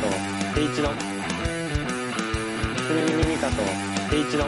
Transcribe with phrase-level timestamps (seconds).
[0.00, 0.08] と、
[0.54, 0.90] 定一の、
[2.86, 2.94] ふ
[3.28, 3.62] みかと、
[4.10, 4.44] 定一の、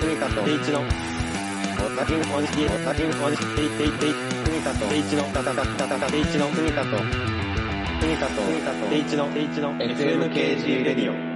[0.00, 11.27] ふみかと、定一の、おたきんおじき、おたきんおじき、ていていてい、ふみかと、定一の、たたたたたた、定一の、ふみかと、ふみかと、ふみかと、定一の、定一の、FMKG レディオ。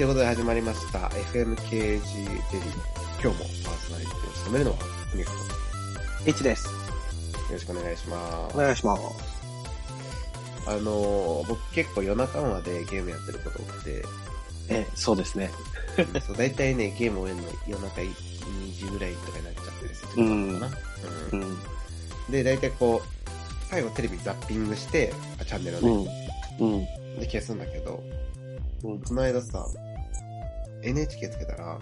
[0.00, 1.10] ということで始まりました。
[1.10, 2.00] FMKG レディオ。
[3.20, 5.36] 今日もパーソナリティを務めるのは、ふみかと。
[5.36, 5.44] よ
[6.24, 6.68] H です。
[7.52, 8.56] ろしくお願いします。
[8.56, 9.02] 願いします。
[10.66, 14.02] あのー、僕結構夜中までゲームやってること多くて、
[14.70, 15.50] え、そうですね。
[16.26, 18.14] そう大体ね、ゲームをやるの夜中2
[18.74, 20.72] 時ぐらいとかになっちゃったりするのかな。
[21.32, 21.58] ううんん。
[22.30, 26.84] で、大体こう、最後テレビザッピングして、あチャンネルをね、うん。
[27.20, 28.02] で消すんだけど、
[28.82, 29.00] うん。
[29.02, 29.66] この間さ、
[30.82, 31.78] NHK つけたら、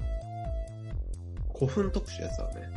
[1.55, 2.69] 古墳特集やつだね。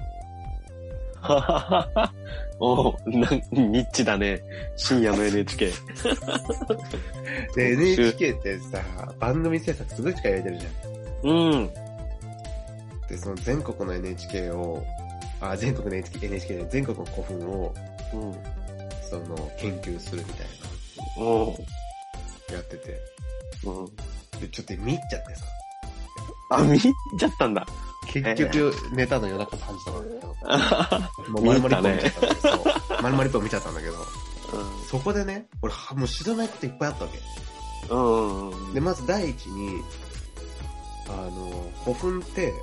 [1.21, 2.13] ははは
[2.59, 4.43] おなん、ニッチだね。
[4.75, 5.71] 深夜の NHK。
[7.55, 8.81] で、NHK ってさ、
[9.19, 10.69] 番組制作すごい力入れてるじゃ
[11.27, 11.29] ん。
[11.29, 11.69] うん。
[13.07, 14.83] で、その全国の NHK を、
[15.39, 17.73] あ、全国の NHK, NHK で全国の古墳を、
[18.13, 18.33] うん。
[19.07, 20.47] その、研究するみたい
[21.17, 21.55] お
[22.49, 22.99] な、やってて。
[23.63, 23.85] うん。
[24.39, 25.45] で、ちょっと見入っちゃってさ。
[26.51, 27.65] あ、見入っちゃったんだ。
[28.05, 33.97] 結局、寝たの夜中3時とかだけど、あ もう丸々一本見ちゃったんだけど、そう丸々一本見ちゃったんだけど、う
[34.89, 37.17] そこでね、俺、はもう知らないこといっぱいあったわけ。
[37.95, 37.97] ん。
[37.97, 38.73] うん。
[38.73, 39.81] で、まず第一に、
[41.07, 42.53] あの、古墳って、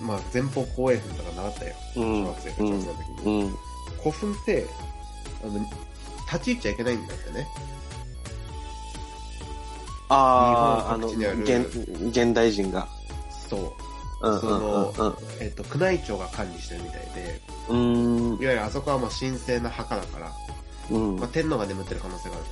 [0.00, 1.74] まあ、前方後衛墳とか習ったよ。
[1.96, 3.42] うん小学生、小学生の時に。
[3.42, 3.56] うん。
[3.98, 4.66] 古墳って、
[5.42, 5.58] あの、
[6.32, 7.48] 立ち入っちゃいけないんだってね。
[10.08, 11.66] ああ、あの、現、
[12.10, 12.86] 現代人が。
[13.52, 13.76] そ
[14.22, 14.28] う。
[14.28, 14.40] うん。
[14.40, 15.14] そのうん。
[15.40, 18.26] えっ、と、宮内庁が管理してるみたいで、うん。
[18.40, 20.32] いわゆるあそこはもう神聖な墓だから、
[20.90, 21.16] うん。
[21.16, 22.44] まあ、天皇が眠ってる可能性がある。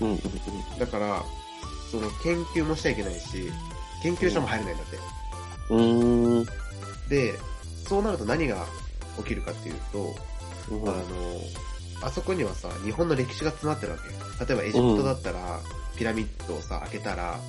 [0.00, 0.10] うん。
[0.10, 0.78] うん。
[0.78, 1.22] だから、
[1.90, 3.50] その研究もしちゃいけないし、
[4.02, 4.98] 研究所も入れないんだって。
[5.70, 5.82] う
[6.42, 6.44] ん。
[7.08, 7.34] で、
[7.88, 8.66] そうなると何が
[9.18, 10.14] 起きるかっていうと、
[10.70, 10.88] うん。
[10.88, 11.02] あの、
[12.02, 14.46] あそこにはさ、日本の歴史が詰まってるわけよ。
[14.46, 15.60] 例えばエジプトだったら、
[15.96, 17.40] ピラミッドをさ、開けたら、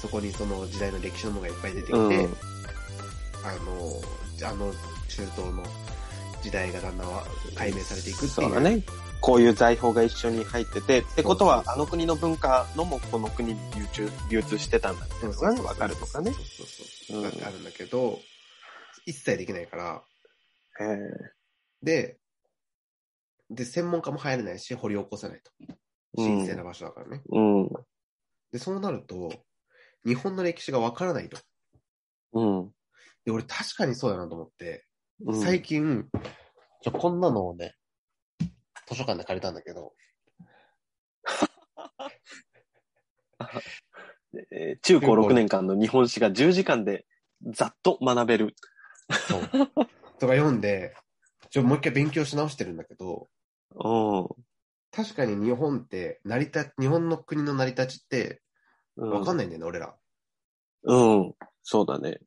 [0.00, 2.36] そこにその時代の歴史のものがいっぱい出てきて、うん
[3.44, 4.72] あの、あの
[5.08, 5.62] 中東の
[6.42, 8.30] 時代がだんだんは解明されていくっていう。
[8.30, 8.82] そうだね。
[9.20, 16.44] こういう財宝が一緒に入ってて、ってことは、あの国の文化のもこの国に流通、流通してたんだっていうのがねわかるとかねそう。
[16.44, 17.42] そうそう。
[17.46, 18.20] あるんだけど、
[19.06, 20.02] 一切できないから、
[20.80, 20.98] へえ
[21.82, 22.18] で、
[23.50, 25.50] で、専門家も入れないし、掘り起こせないと。
[26.16, 27.22] 神聖な場所だからね。
[27.30, 27.68] うん。
[28.52, 29.30] で、そうなると、
[30.08, 31.38] 日本の歴史がわからないと。
[32.32, 32.72] うん。
[33.24, 34.86] で、俺確かにそうだなと思って、
[35.24, 35.42] うん。
[35.42, 36.08] 最近、
[36.82, 37.76] ちょ、こんなのをね、
[38.88, 39.92] 図書館で借りたんだけど、
[44.50, 47.06] えー中高6年間の日本史が10時間で
[47.52, 48.54] ざっと学べる。
[49.28, 49.42] そう。
[49.42, 50.94] とか読んで、
[51.50, 53.28] ちょ、もう一回勉強し直してるんだけど、
[53.74, 54.28] うん。
[54.90, 58.42] 確かに日本って、成り立ち、日本の国の成り立ちって、
[59.06, 59.46] わかんない。
[59.46, 59.96] んだよね、俺ら。
[60.82, 61.34] うん。
[61.62, 62.20] そうだね。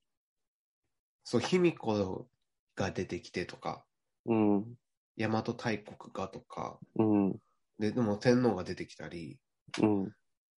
[1.23, 2.27] そう、卑弥呼
[2.75, 3.85] が出てきてとか、
[4.25, 4.77] うん。
[5.17, 7.39] 大和大国がとか、うん。
[7.79, 9.39] で、でも天皇が出てきたり、
[9.81, 10.11] うん。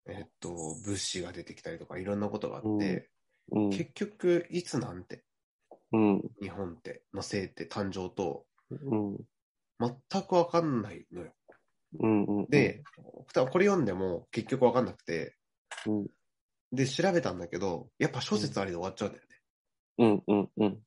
[0.06, 0.50] えっと、
[0.86, 3.10] 物資が出てきたりとか、いろんなことがあって、
[3.52, 3.70] うん。
[3.70, 5.24] 結局、いつなんて、
[5.92, 6.22] うん。
[6.42, 9.18] 日本って、のせいって誕生と、うん。
[9.80, 11.34] 全くわかんないのよ。
[12.00, 12.26] うん。
[12.26, 12.48] うん。
[12.50, 12.84] で、
[13.34, 15.36] これ読んでも結局わかんなくて、
[15.88, 16.08] うん。
[16.72, 19.30] で、調べたんだけど、やっぱ諸説ありで終わっちゃうんだよね。
[19.98, 20.24] うん。
[20.28, 20.50] うん。
[20.58, 20.80] うん。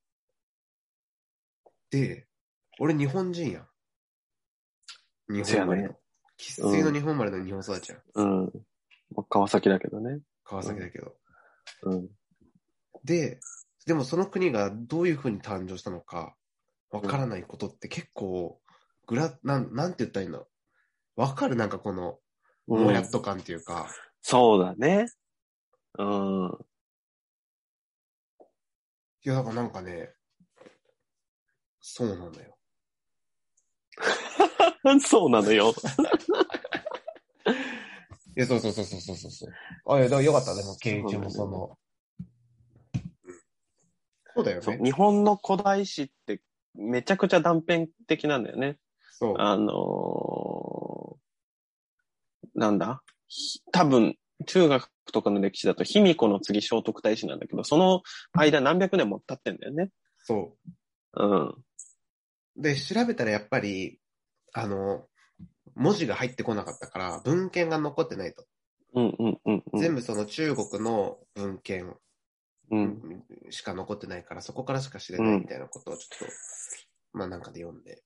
[1.91, 2.27] で、
[2.81, 3.69] 俺日本人やん。
[5.33, 5.95] 日本生まれの。
[6.39, 8.01] 生粋の日本生まれの日本育ちやん。
[8.15, 8.45] うん。
[9.15, 10.21] まあ川崎だけどね。
[10.45, 11.17] 川崎だけど。
[11.85, 12.09] うん。
[13.05, 13.41] で、
[13.87, 16.37] でもその国がどういう風に誕生したのか、
[16.91, 18.61] わからないことって結構、
[19.07, 20.49] グラ、なん、なんて言ったらいいんだろ
[21.17, 21.21] う。
[21.21, 21.55] わかる？
[21.57, 22.19] なんかこの、
[22.67, 23.89] もやっと感っていうか、
[24.29, 25.07] そうだね。
[26.01, 26.59] うん。
[29.25, 30.11] いや、だからなんかね、
[31.81, 32.59] そうなんだよ。
[35.01, 35.73] そうなのよ。
[38.37, 39.51] いや、そうそうそうそうそうそうそう。
[39.95, 41.77] あ、いや、だからよかった、でも、経営中もその、うん
[44.35, 44.63] そうだよね。
[44.65, 46.43] そう日本の古代史って
[46.75, 48.77] めちゃくちゃ断片的なんだよね。
[49.13, 49.35] そう。
[49.39, 51.17] あのー
[52.59, 53.03] なんだ？
[53.07, 53.16] ひ
[53.73, 58.03] 多分、中学とかの歴史だと、卑弥呼の次聖徳太子なんだけど、その
[58.33, 59.91] 間何百年も経ってんだよね。
[60.19, 60.57] そ
[61.15, 61.49] うん。
[61.49, 61.55] う。
[62.57, 63.99] で、調べたらやっぱり、
[64.53, 65.07] あの、
[65.75, 68.45] 文字が入ってこなかったから、文献が残ってないと。
[68.95, 69.81] うんうんうんうん。
[69.81, 71.97] 全部その中国の文献
[72.71, 73.25] うん。
[73.51, 76.33] しか残ってないから、そこからしか知れないみたいなことをちょっと、
[77.13, 78.03] まあなんかで読んで。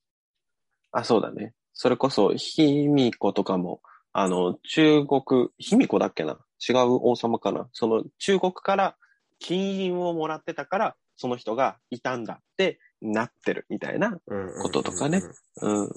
[0.93, 1.55] あ、そうだね。
[1.73, 3.81] それこそ、卑弥呼とかも、
[4.13, 6.39] あの、中国、卑弥呼だっけな？
[6.69, 7.69] 違う王様かな？
[7.73, 8.97] その中国から
[9.39, 14.19] 金印をもらってたから、その人がいたんだってなってるみたいな。
[14.27, 15.23] うんうんうんうんこととかね。
[15.63, 15.91] うん。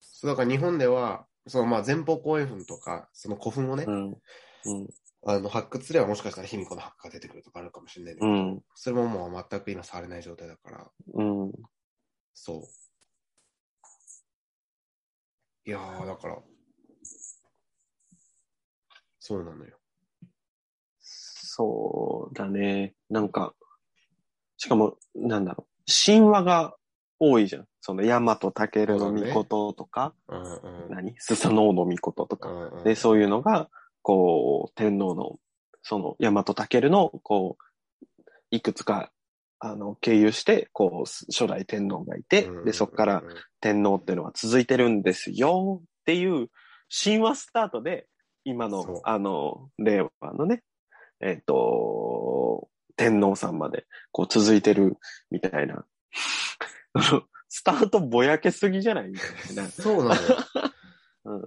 [0.00, 4.10] そう、だから日本では、そのまあ前方後円墳とか、その古墳をね、うん。
[4.12, 4.18] うん。
[5.28, 8.62] あの発掘すればもしかしたら卑弥呼の墓が出てくるとかあるかもしれないけど、うん。
[8.76, 11.52] それももう全く今触れない状態だから、うん。
[12.32, 12.62] そう。
[15.68, 16.38] いやー、だから、
[19.26, 19.76] そうなのよ。
[21.00, 22.94] そうだね。
[23.10, 23.54] なんか、
[24.56, 25.82] しかも、なんだろう。
[26.06, 26.76] 神話が
[27.18, 27.66] 多いじゃん。
[27.80, 30.44] その、大和武の御事とか、うんう
[30.86, 30.90] ん。
[30.90, 31.16] 何？
[31.18, 32.50] スサノオノ御事とか。
[32.50, 33.68] うんうんで、そういうのが、
[34.00, 35.40] こう、天皇の、
[35.82, 39.10] その、大和武の、こう、いくつか、
[39.58, 43.24] あの、経由して、こう、初代天皇がいて、で、そこから、
[43.60, 46.48] 天皇っていうのは続いてるんですよっていう
[47.02, 48.06] 神話スタートで、
[48.46, 50.62] 今の、あの、令和のね、
[51.20, 54.98] えっ、と、天皇さんまで、こう続いてる
[55.32, 55.84] みたいな。
[57.48, 59.68] スタートぼやけすぎじゃないみたいな。
[59.68, 60.36] そうなのよ。
[61.26, 61.42] うん。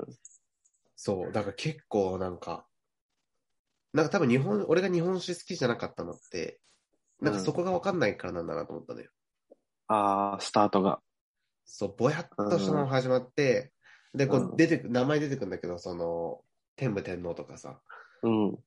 [0.98, 1.32] そう。
[1.32, 2.68] だから結構なんか、
[3.94, 6.60] なんか多分日本、俺が日本史好きじゃなかったのって、
[7.22, 9.10] なんかそこがわかんないからなんだなと思ったのよ。
[9.88, 11.00] ああ、スタートが。
[11.64, 13.72] そう、ぼやっとしたのが始まって、
[14.14, 16.42] で、こううん出てく、名前出てくるんだけど、その、
[16.80, 17.82] 天武天皇とかさ、
[18.24, 18.58] うん。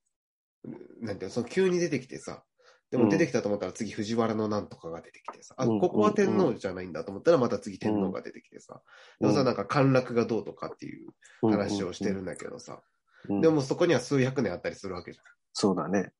[1.01, 2.43] なんていうの、その急に出てきてさ、
[2.91, 8.81] でも出てきたと思ったら次藤原のなんとかが出てきてさ、あ、うんここは天皇じゃないんだと思ったらまた次天皇が出てきてさ、
[9.19, 11.07] でもさ、なんか陥落がどうとかっていう
[11.41, 12.81] 話をしてるんだけどさ、
[13.29, 13.41] うん。
[13.41, 15.25] でもそこには数百年あったりするわけじゃん。
[15.53, 16.11] そうだね。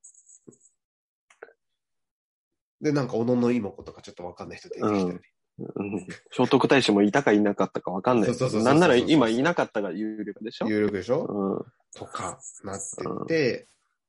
[2.82, 5.20] で、なんか、小野の妹子とかちょっとわかんない人出てきたり。
[5.76, 6.08] うん。
[6.32, 8.28] 聖徳太子もいたかいなかったかわかんない。
[8.28, 10.68] そうそうそうなんなら今いなかったが有力でしょ？
[10.68, 11.66] 有力でしょ、うん。
[11.96, 12.80] とか、なっ
[13.28, 13.68] て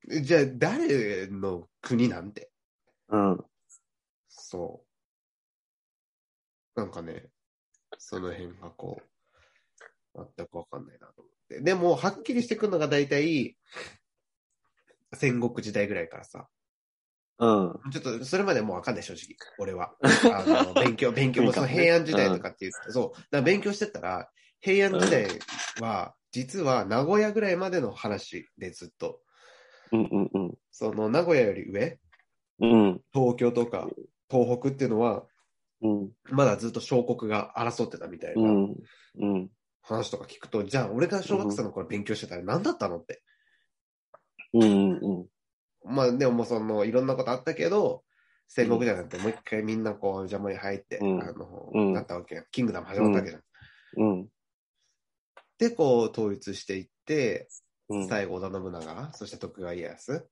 [0.09, 2.51] て、じゃあ、誰の国なんて？
[3.09, 3.45] うん。
[4.29, 4.85] そ
[6.77, 6.81] う。
[6.81, 7.31] なんかね、
[7.99, 9.01] その辺がこ
[10.15, 11.61] う、全くわかんないなと思って。
[11.61, 13.57] でも、はっきりしてくるのが大体、
[15.15, 16.49] 戦国時代ぐらいからさ。
[17.39, 17.91] うん。
[17.93, 19.37] ちょっと、それまでもうわかんない、正直。
[19.59, 19.97] 俺は。
[20.03, 23.19] あの、勉強、勉強も、その平安時代とかって言って、そう。
[23.19, 25.27] だから勉強してたら、平安時代
[25.81, 29.21] は、実は名古屋ぐらいまでの話でずっと、
[29.93, 30.55] うんうんうん。
[30.73, 32.01] その名古屋より上、
[32.59, 33.01] うん。
[33.13, 33.89] 東京とか
[34.29, 35.23] 東北っていうのは、
[35.81, 36.11] うん。
[36.33, 38.75] まだずっと小国が争ってたみたいなうん。
[39.21, 39.51] うん。
[39.81, 43.23] 話とか聞くと、じゃあ俺が小学生の頃勉強してたら何だったのって。
[44.55, 44.63] うん。
[44.63, 45.27] うん。
[45.85, 48.03] まあでももうそのいろんなことあったけど、
[48.49, 52.43] 戦国じゃなくてもう一回みんなこう邪魔に入って、うんあの、うんなったわけや。
[52.51, 53.43] キングダム始まったわけじゃん。
[53.99, 54.29] うん。
[55.59, 57.49] で、こう統一していって、
[57.89, 58.09] うん。
[58.09, 60.27] 最後織田信長、そして徳川家康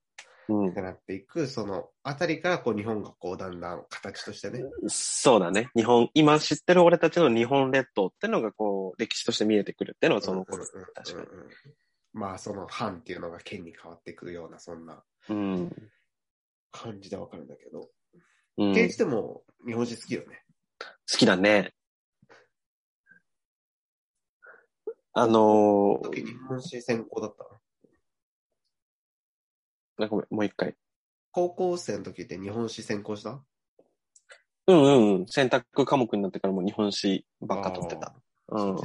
[0.49, 5.71] うんってなっていく、そのあたりからこう日本がこうだんだん形としてね、そうだね。
[5.77, 10.65] 日本、今知ってる俺たちの日本列島ってのがこう、歴史として見えてくるってのはその頃。
[10.95, 11.29] 確かに
[12.13, 15.71] まあその藩っていうのが県に変わっていくような、そんなうん。
[16.71, 17.89] 感じでわかるんだけど、
[18.59, 18.75] うん。
[18.75, 20.43] ケイ好チでも日本史好きよね。
[21.07, 21.73] きだね。
[25.15, 27.51] あのー時日本史専攻だったの？
[30.07, 30.75] あごめん、もう一回。
[31.33, 33.43] 高校生の時って日本史専攻した？
[34.69, 35.27] うんうんうん。
[35.27, 38.15] 選択科目になってからもう日本史ばっか取ってた。
[38.49, 38.77] うん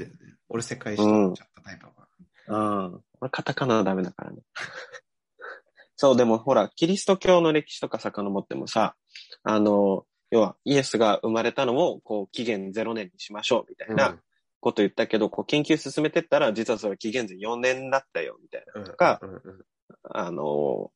[0.50, 2.08] 俺世界史取っちゃったタイプだか
[2.48, 2.58] ら。
[2.58, 3.04] うん。
[3.20, 4.38] 俺カタカナはダメだからね。
[5.98, 8.96] そう、でもほら、キリスト教の歴史とか遡ってもさ、
[9.44, 14.22] あの、要はイエスが生まれたのを、こう、紀元0年にしましょう、みたいな
[14.68, 18.82] こと言ったけど、こう、研究進めてったら、実はそれ紀元前4年だったよ、みたいな。
[18.82, 19.66] うんとかうんうんうん
[20.10, 20.92] あの、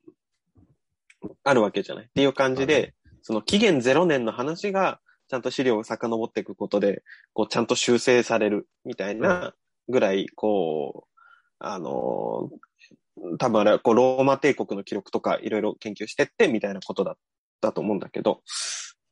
[1.43, 2.05] あるわけじゃない？
[2.05, 4.99] っていう感じで、その紀元0年の話が、
[5.29, 9.53] ちゃんと資料を遡っていくことで、こう、ちゃんと修正されるみたいな
[9.87, 11.19] ぐらい、こう、
[11.59, 12.49] あの、
[13.37, 17.17] 多分あれは、こう、ローマ帝国の記録とかいろいろ研究してって、みたいなことだっ
[17.61, 18.41] たと思うんだけど、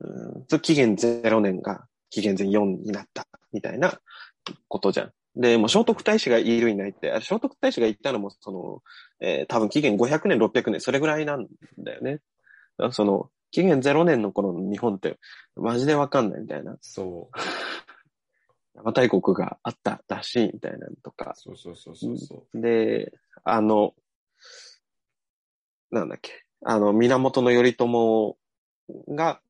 [0.02, 4.00] うん、紀元0年が紀元前4になった、みたいな
[4.68, 5.12] ことじゃん。
[5.36, 8.82] で、もう聖徳太子がいるいないって、あれ聖徳太子が言ったのも、その、
[9.20, 12.20] えー多分紀元500年、600年、それぐらいなんだよね。
[12.92, 15.18] その、紀元0年の頃の日本って、
[15.56, 16.78] マジでわかんないみたいな。
[16.82, 17.40] そう。
[18.76, 21.34] 邪馬台国があったらしいみたいなのとか。
[21.36, 22.62] そうそうそうそうそう。
[22.62, 23.12] で、
[23.44, 23.94] あの、
[25.92, 28.38] なんだっけ、あの、源頼朝
[29.10, 29.42] が、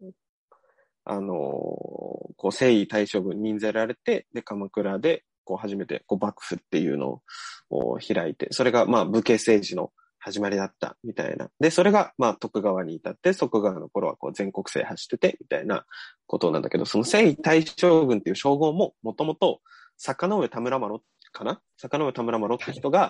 [1.11, 7.23] あの、こう、征夷大将軍任ぜられて、で、鎌倉で、こう、初めて、こう、幕府っていうの
[7.71, 11.49] を開いて、それが、まあ、武家政治の始まりだった、みたいな。
[11.59, 15.83] で、それが、まあ、徳川に至って、徳川の頃は、こう、全国制覇してて、みたいな
[16.27, 19.61] ことなんだけど、その征夷大将軍っていう称号も、もともと、
[19.97, 21.01] 坂上田村麻呂
[21.31, 21.59] かな？
[21.75, 23.09] 坂上田村麻呂って人が、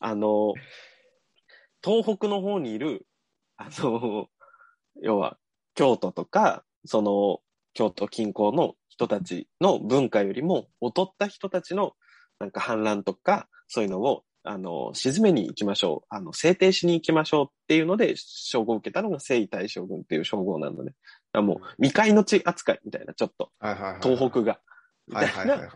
[0.00, 0.52] あの、
[1.84, 3.06] 東北の方にいる、
[3.56, 4.26] あの、
[5.00, 5.38] 要は、
[5.76, 7.40] 京都とか、その、
[7.74, 11.92] 京都近郊の人たちの文化よりも、劣った人たちの、
[12.38, 16.06] なんか反乱とか、そういうのを、あの、沈めに行きましょう。
[16.08, 20.96] あの、制定しに行きましょうっていうので、称号を受けたのが征夷大将軍っていう称号なので、だか
[21.32, 23.50] らもう、未開の地扱いみたいな、ちょっと。
[24.02, 24.60] 東北が。
[25.08, 25.68] みたはいな。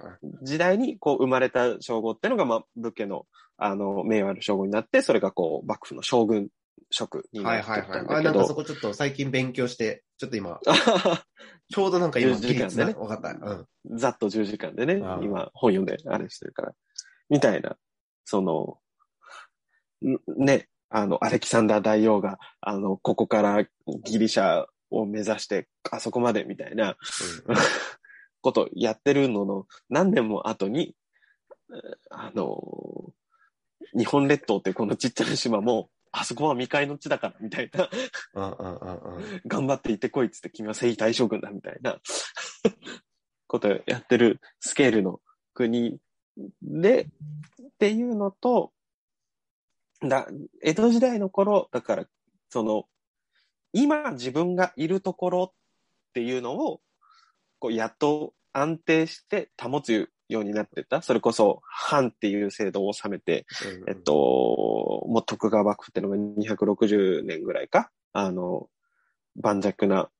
[0.42, 3.26] 時代にこう生まれた称号っていうのが、まあ、武家の、
[3.56, 6.48] あの、名誉ある称号になって、それがこう、幕府の将軍
[6.90, 8.00] 職にはないっていったはいはい。
[8.00, 11.24] あ、んだけどなんかそ、こちょっと最近勉強して、ちょっと今、あはは
[11.70, 13.30] ちょうどなんか今、10時間でねわかった。
[13.30, 13.98] うん。
[13.98, 16.72] ざっと10時間でねああ、今本読んであれしてるから、
[17.28, 17.76] みたいな、
[18.24, 18.78] その、
[20.02, 23.64] んね、あの、アレキサンダー大王が、あの、ここから
[24.04, 26.96] ギリシャを目指して、あそこまでみたいな、
[28.42, 30.96] ことやってるのの何年も後に、
[31.72, 33.12] えーあの、
[33.96, 37.88] 日本列島ってこのちっちゃな島も、あそこは未開の地だから、みたいな、
[38.34, 39.42] うんうんうんうん。
[39.46, 42.00] 頑張って行ってこいっつって君は征夷大将軍だ、みたいな、
[43.46, 45.20] ことやってるスケールの
[45.54, 45.98] 国
[46.62, 47.08] で、
[47.62, 48.72] っていうのと、
[50.02, 50.26] だ、
[50.62, 52.06] 江戸時代の頃、だから、
[52.48, 52.88] その、
[53.72, 56.80] 今自分がいるところっていうのを、
[57.58, 61.02] こう、やっと安定して保つようになってた。
[61.02, 63.46] それこそ、藩っていう制度を収めて、
[63.88, 67.90] えっと、もう徳川幕府っていうのが260年ぐらいか。
[68.12, 68.68] あの、
[69.36, 70.10] 盤石な、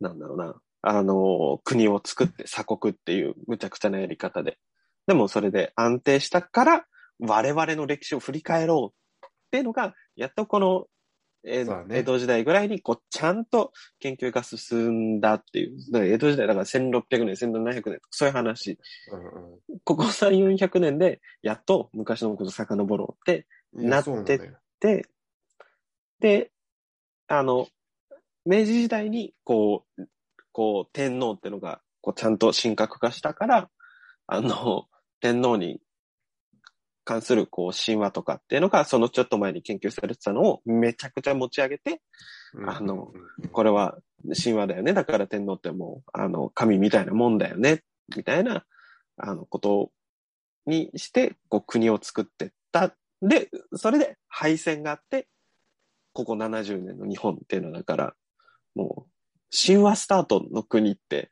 [0.00, 0.54] なんだろうな。
[0.82, 4.58] あの、国を作って鎖国っていう無茶苦茶なやり方で。
[5.06, 6.86] でもそれで安定したから、
[7.18, 10.86] 我々の歴史を振り返ろうっていうのが、やっとこの、
[11.44, 15.78] えね江戸時代ぐらいに、こう、ちゃんと研究が進んだっていう。
[15.94, 18.78] 江戸時代、だから1600年、1700年、そういう話。
[19.12, 25.06] うんうんここ3、400年で、やっと昔のこと遡ろうってなってそうなんだよで、
[26.20, 26.50] で、
[27.28, 27.68] あの、
[28.44, 30.08] 明治時代に、こう、
[30.52, 33.70] こう、天皇ってのが、こう、ちゃんと神格化したから、
[34.26, 34.86] あの、
[35.20, 35.80] 天皇に
[37.04, 42.00] 関する、こう、神話とかっていうのが、そのちょっと前に研究されてたのを、めちゃくちゃ持ち上げて、
[42.54, 43.96] うんあのうんこれは
[44.36, 44.92] 神話だよね。
[44.92, 47.82] だから天皇ってもう、あの、神みたいなもんだよね。
[48.14, 48.64] みたいな、
[49.16, 49.90] あの、こと
[50.66, 52.94] にして、こう、国を作ってった。
[53.22, 55.28] で、それで敗戦があって、
[56.12, 58.14] ここ70年の日本っていうのだから、
[58.74, 59.10] もう、
[59.50, 61.30] 神話スタートの国って、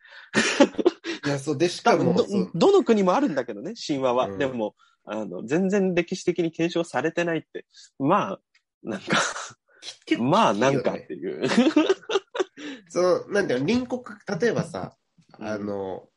[1.27, 4.27] いや、そう、で、し多分どかもそう、どの国もあるんだけどね、神話は。
[4.29, 4.75] うんでも、
[5.11, 7.67] あの、全然歴史的に検証されてないって、
[7.99, 8.41] まあ、
[8.83, 9.19] なんか、
[10.19, 11.49] まあ、なんかっていう。
[12.89, 14.97] その、なんていうの、隣国、例えばさ、
[15.39, 16.09] うんあの、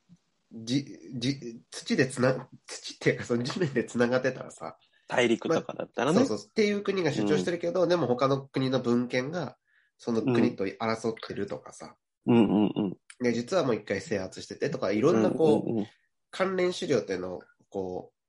[0.51, 6.19] じ、じ、土でつな、土っていうか、その地面でつながってたらさ、大陸とかだったらね。
[6.19, 9.57] そうそう、っていう国が主張してるけど、でも他の国の文献が、
[9.97, 11.95] その国と争ってるとかさ、
[12.25, 12.97] うんうんうん。
[13.21, 15.87] で、実はもう一回制圧しててとか、いろんなこう、うんうんうん
[16.33, 18.20] 関連資料っていうのを、こう、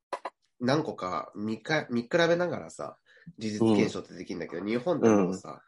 [0.62, 2.96] 何個か見か見比べながらさ、
[3.36, 5.60] 事実検証ってできるんだけど、日本ってもうさ、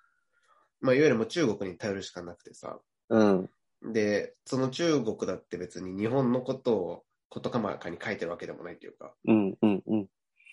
[0.80, 3.50] まあ、いわゆるもう中国に頼るしかなくてさ、うん。
[3.92, 10.08] で、その中国だって別に日本のことをことかまかに書いてるわけでもないっていうか、うんうんうん。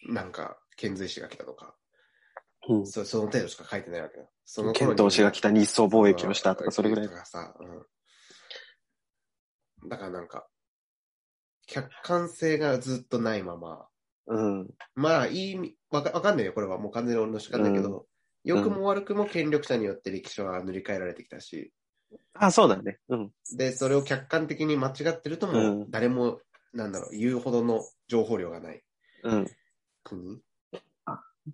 [0.10, 1.76] なんか、遣隋使が来たとか、
[2.68, 2.88] うん。
[2.88, 4.30] そその程度しか書いてないわけよ。
[4.46, 7.14] その遣唐使が来た日宋貿易をしたとか、それぐらいと。
[7.14, 7.54] かさ、
[9.84, 9.90] うん。
[9.90, 10.48] だからなんか、
[11.68, 13.88] 客観性がずっとないまま、
[14.32, 14.70] うん。
[14.96, 18.06] まあ、いい意味、わかわかんないよ、これはもう完全に俺の主観だけど、
[18.44, 21.72] 良くも悪くも権力者によって歴史は塗り替えられてきたし、
[22.34, 23.00] あ、そうだね。
[23.10, 23.32] うん。
[23.56, 26.40] で、それを客観的に間違ってるとも、うん誰も、
[26.74, 28.82] なんだろう、言うほどの情報量がない
[29.24, 29.48] うん。
[30.04, 30.40] 国？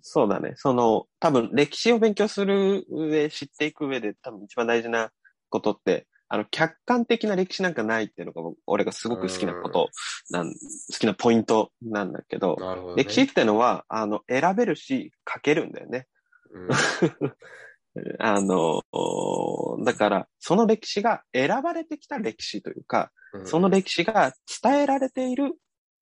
[0.02, 0.52] そうだね。
[0.56, 5.10] その、多分歴史を勉強する上、知っていく上で多分一番大事な
[5.48, 9.88] ことって、あの、客観的な歴史なんかないっていうのが、俺がすごく好きなこと
[10.30, 10.54] なん、好
[10.98, 13.04] きなポイントなんだけど、ど、ね。
[13.04, 16.06] 歴史ってのは、あの、選べるし、書けるんだよね。
[16.50, 16.68] うん、
[18.20, 18.82] あの、
[19.84, 24.32] だから、その歴史が選ばれてきた歴史というか、うんその歴史が
[24.62, 25.52] 伝えられている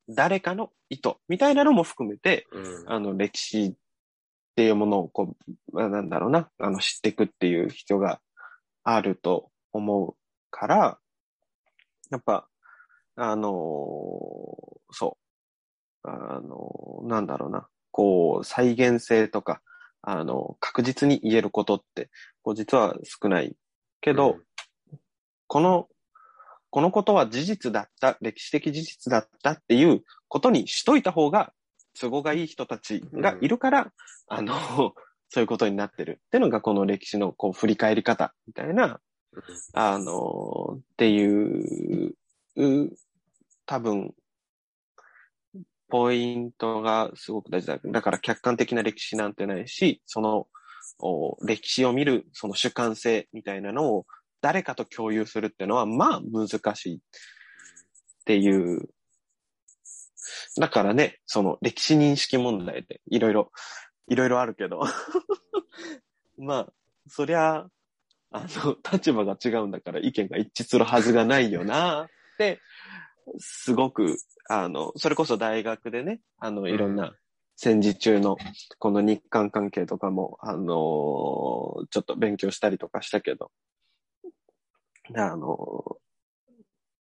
[0.08, 3.74] 誰かの意図みたいなのも含めて、うんあの、歴史っ
[4.54, 8.20] ていうものを、こう、まあなんだろうな、あの、知っていくっていう必要が
[8.84, 10.16] あると思う
[10.50, 10.98] から、
[12.10, 12.48] やっぱ、
[13.16, 13.50] あの
[14.90, 15.16] そ
[16.04, 19.60] う、あのなんだろうな、こう、再現性とか、
[20.02, 22.10] あの、確実に言えることって、
[22.42, 23.56] こう、実は少ない
[24.00, 24.36] けど、
[25.46, 25.88] この、
[26.70, 31.52] このことは事実だった、歴史的事実だったっていうことにしといた方が、
[31.98, 33.92] 都合がいい人たちがいるから、
[34.28, 34.54] あの、
[35.28, 36.20] そういうことになってる。
[36.26, 39.00] っていうのが、この歴史のこう振り返り方みたいな、
[39.72, 42.14] あの、っていう、
[42.56, 42.90] う
[43.66, 44.14] 多分、
[45.88, 47.78] ポイントがすごく大事だ。
[47.84, 50.46] だから客観的な歴史なんてないし、その、
[50.98, 54.06] お歴史を見るその主観性みたいなのを
[54.40, 57.00] 誰かと共有するっていうのは、まあ難しいっ
[58.24, 58.88] ていう。
[60.58, 63.52] だからね、その歴史認識問題でいろいろ、
[64.08, 64.80] いろいろあるけど。
[66.38, 66.72] まあ、
[67.08, 67.66] そりゃ、
[68.30, 72.08] あの、立場が違うんだから意見が一致するはずがないよな。
[72.34, 72.60] って、
[73.38, 74.16] すごく、
[74.48, 77.14] あの、それこそ大学でね、あの、いろんな
[77.56, 78.36] 戦時中の
[78.78, 83.50] この日韓関係とかも、あの、ちょっと勉強したりとかしたけど、
[85.14, 85.98] あの、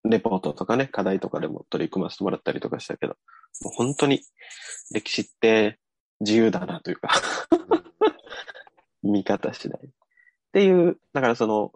[0.05, 3.17] レポートとかね、課題とかでも取り組ませてもらったりとかしたけど、
[3.63, 4.23] もう本当に
[4.93, 5.79] 歴史って
[6.21, 7.11] 自由だなというか、
[9.03, 9.81] 見方次第。
[10.53, 11.73] っていう、だからその、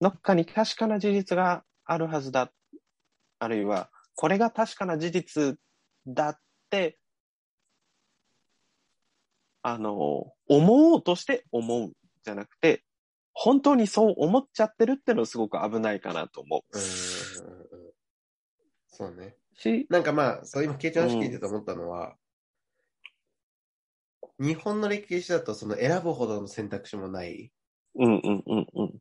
[0.00, 2.52] どっかに確かな事実があるはずだ。
[3.38, 5.58] あるいは、これが確かな事実
[6.04, 6.38] だっ
[6.70, 6.98] て、
[9.62, 11.92] あの、思おうとして思う
[12.24, 12.84] じゃなくて、
[13.32, 17.92] 本当にそう思っちゃってるってのはすごく危ないかなと思うんうんうん
[18.88, 19.36] そうね。
[19.56, 22.16] うし、なんかまあ、そう今、ケイちゃんの話聞いてて思ったのは、
[24.40, 27.52] 日本の歴史だとその選ぶほどの選択肢もない。
[27.96, 29.00] うんうんうんうん。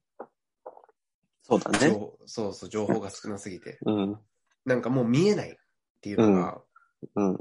[1.43, 1.89] そうだね。
[1.89, 3.79] 情そうそう、情報が少なすぎて。
[3.85, 4.19] うん、
[4.65, 5.55] なんかもう見えないっ
[6.01, 6.61] ていうのが、
[7.15, 7.37] うん、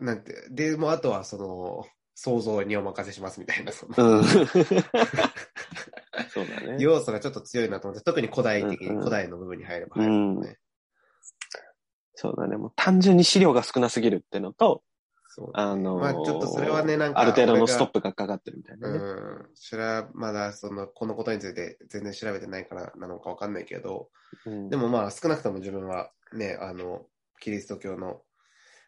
[0.00, 4.24] なんて、で、もうあとはその、想像にお任せしますみたいな、その、うん。
[4.24, 4.34] そ
[6.42, 6.76] うだね。
[6.80, 10.58] 要素がちょっと強いなと思って、特に古代的に、うんうん古代の部分に入れば入るもんね。
[12.14, 12.56] そうだね。
[12.56, 14.82] もう単純に資料が少なすぎるってのと、
[15.36, 18.96] そうあのーまあちょっとそれはね、なんか、ある程度のストップがかかってるみたいなね。
[18.96, 19.46] うん。
[19.52, 24.08] それはまだ、その、このことについて全然調べてないからなのかわかんないけど、
[24.46, 27.04] うんでもまあ少なくとも自分はね、あの、
[27.38, 28.22] キリスト教の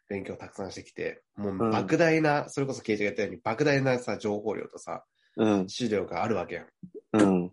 [0.09, 5.05] 勉強をたくさんしてきて、もううん莫大な、それこそ刑事が言ったように、莫大なさ、情報量とさ、
[5.37, 6.67] うん、資料があるわけやん。
[7.13, 7.53] うん、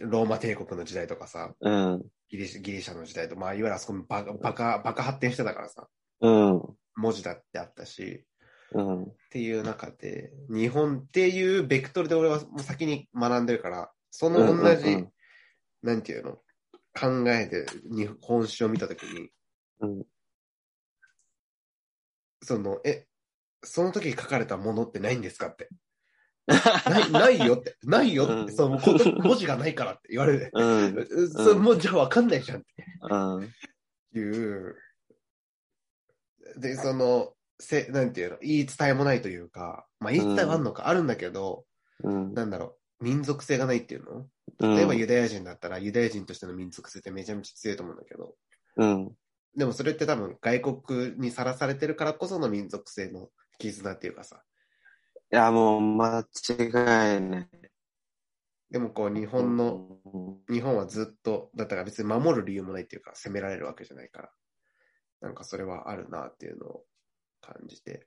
[0.00, 5.88] ローマ帝国の時代とかさ、うん、ギリシギリシャの時代と、まあいわゆるあそこもバカ、バカ、バカ発展してたからさ、
[6.20, 6.62] うん、
[6.96, 8.24] 文字だってあったし、うん、
[8.76, 15.10] っていう中で、日本っていうベクトルで俺はもう先に学んでるから、その同じ、うんうん
[15.82, 16.38] なんていうの、
[16.98, 19.28] 考えで日本史を見たときに、
[19.80, 20.04] うん
[22.42, 23.06] その、え、
[23.62, 25.68] その時書かれたものってないんですかって。
[26.46, 27.76] ない、ないよって。
[27.84, 28.32] ないよって。
[28.34, 30.50] うんその文字がないからって言われて。
[30.52, 32.62] うん、 それもうじゃあわかんないじゃんっ
[33.10, 33.50] うん、
[34.12, 34.76] ていう。
[36.56, 37.34] で、その、
[37.64, 41.64] せ、なんていうの、言い伝えもないというか、まあ言い伝えはあるのか、あるんだけど、
[42.02, 44.26] うん、なんだろう、民族性がないっていうの？
[44.60, 44.76] うん。
[44.76, 48.34] 例えばユダヤ人だったら、ユダヤ人としての民族性ってめちゃめちゃ強いと思うんだけど、
[48.76, 49.12] うん、
[49.56, 54.42] でもそれって多分外国にさらされてるからこその民族性の絆っていうかさ、
[55.32, 57.48] いや、もう間違いない。
[58.70, 64.30] でもこう日本の、うん、日本はずっと、だったら別に守る理由もないっていうか、攻められるわけじゃないから、
[65.20, 66.84] なんかそれはあるなっていうのを
[67.44, 68.06] 感じて。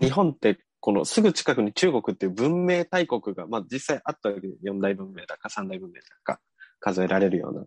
[0.00, 6.40] 日本って、このすぐ近くに中国っていう文明大国が、まあ実際あったわけで、四大文明だか三大文明だか
[6.80, 7.64] 数えられるような。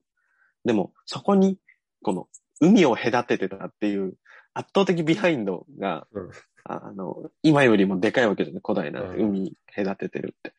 [0.65, 1.57] でも、そこに、
[2.01, 2.27] この
[2.61, 4.15] 海を隔ててたっていう
[4.53, 6.29] 圧倒的ビハインドが、うん
[6.65, 10.53] あの、今よりもでかいわけじゃない、古代なんて、うん海隔ててるって。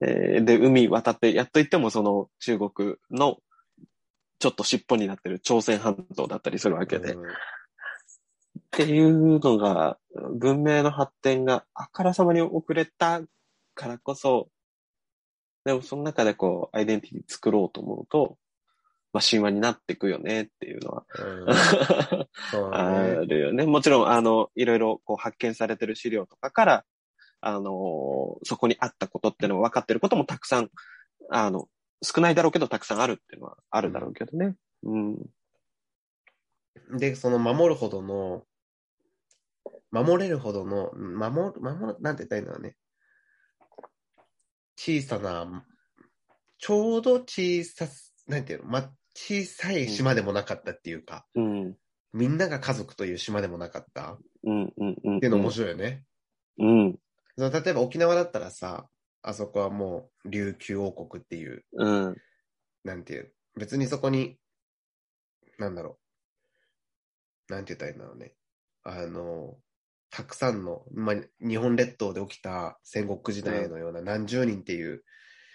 [0.00, 3.38] えーで、海渡って、やっと行ってもその中国の
[4.38, 7.14] ちょっと尻尾になってる朝鮮半島だったりするわけで。
[7.14, 7.22] うん
[8.58, 9.98] っていうのが、
[10.34, 13.22] 文明の発展があからさまに遅れた
[13.74, 14.48] からこそ、
[15.64, 18.36] でもその中でこう、アイデンティティ作ろうと思うと、
[19.12, 21.04] まあ神話になっていくよねっていうのは
[22.54, 23.14] うん、あね。
[23.26, 23.66] るよね。
[23.66, 26.84] もちろん、あの、いろいろこう発見されてる資料とかから、
[27.40, 30.70] あの、そこにあったことっていうのが分かってることもたくさん、
[31.30, 31.68] あの、
[32.02, 34.56] 少ないだろうけどたくさんあるっていうのはあるだろうけどね。
[34.84, 35.18] うん。
[36.98, 38.46] で、その守るほどの、
[39.90, 42.76] 守れるほどの、うん守る、守る、なんて言ったらいいんだろうね。
[44.76, 45.64] 小さな、
[46.58, 51.76] ちょうど小さす、なんていうの、ま、小さい島でもなかったっていうか、うん。
[52.12, 54.14] みんなが家族という島でもなかった？
[54.14, 54.72] っうん。
[54.76, 54.96] うん。
[55.04, 55.20] うん。
[55.20, 56.04] ていうの面白いよね。
[56.58, 56.98] うん。
[57.38, 58.88] その例えば沖縄だったらさ、
[59.22, 62.22] あそこはもう琉球王国っていう、うん。
[62.84, 64.38] なんていう、別にそこに、
[65.58, 66.01] なんだろう。
[67.52, 68.34] なんて言ったらいいんだろうね。
[68.84, 69.58] あの、
[70.10, 75.04] たくさんの、まあ、日本列島で起きた戦国時代のような何十人っていう、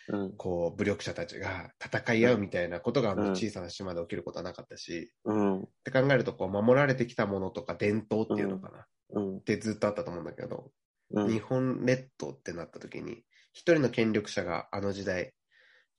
[0.10, 0.38] うん。
[0.38, 5.64] こう、武力者たちが戦い合うみたいなことがあのうん小さな島で起きることはなかったし、うん。
[5.64, 8.80] って考えると、こう、守られてきたものとか伝統っていうのかな。
[8.80, 9.42] っうん。
[9.42, 10.72] てずっとあったと思うんだけど、
[11.12, 11.28] うん。
[11.30, 15.34] 日本列島ってなった時に、一人の権力者があの時代、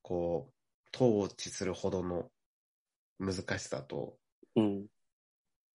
[0.02, 2.30] こう、統治するほどの
[3.18, 4.16] 難しさと、
[4.56, 4.86] うん。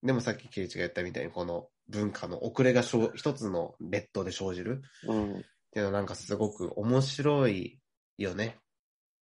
[0.03, 5.39] でもさっきケイチが言ったみたいに、この文化の遅れが生一つの列島で生じるうん。
[5.39, 7.79] っていうのはなんかすごく面白い
[8.17, 8.59] よね。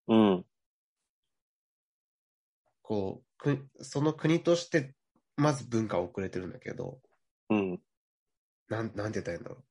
[0.08, 0.46] うん。
[2.82, 4.96] こう、くその国として、
[5.38, 7.00] まず文化は遅れてるんだけど、
[7.50, 7.80] うん。
[8.70, 9.63] なん、なんて言ったらいいんだろ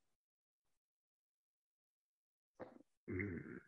[3.07, 3.13] う。
[3.13, 3.61] うん。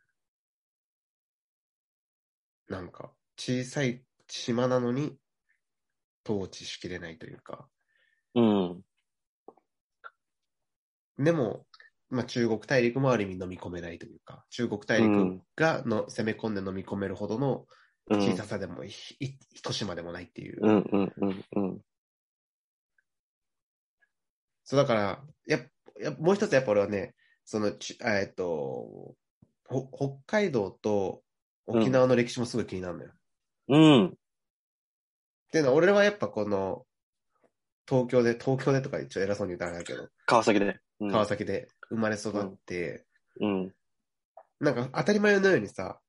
[2.68, 5.18] なんか、小さい島なのに、
[6.28, 7.68] 統治しきれないというか。
[8.34, 8.84] うん。
[11.18, 11.66] でも、
[12.10, 17.66] まあ中国大陸もある意味飲み込めないというか、中国大陸うんがの攻め込んで飲み込めるほどの
[18.10, 18.20] うん。
[18.20, 20.60] 小ささでも、ひい一島でもないっていう。
[20.62, 20.84] うん。
[20.92, 21.12] うん。
[21.16, 21.44] うん。
[21.56, 21.80] うん。
[24.64, 25.60] そうだから、やっ
[26.00, 29.14] やもう一つやっぱ俺はね、そのち、えっと、
[29.66, 29.88] ほ
[30.26, 31.22] 北海道と
[31.66, 33.10] 沖縄の歴史もすごい気になるのよ。
[33.10, 33.14] っ
[33.68, 34.18] うん。
[35.54, 36.84] ていうのは、俺はやっぱこの、
[37.88, 40.80] 東京で、東京でとか一応偉そうに言ったらあれだけど、川崎で。
[41.00, 43.04] うん川崎で生まれ育って、
[43.40, 43.74] うん。
[44.58, 46.00] なんか当たり前のようにさ、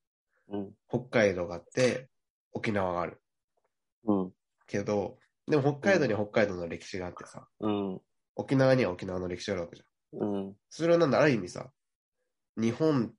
[0.47, 0.71] うん。
[0.89, 2.09] 北海道があって、
[2.53, 3.21] 沖縄がある。
[4.05, 4.31] うん。
[4.65, 8.01] けど、でも北海道には北海道の歴史があってさ、うん。
[8.35, 10.27] 沖縄には沖縄の歴史があるわけじゃん。
[10.27, 10.55] うん。
[10.71, 11.69] それはなんだ、ある意味さ、
[12.57, 13.13] 日本、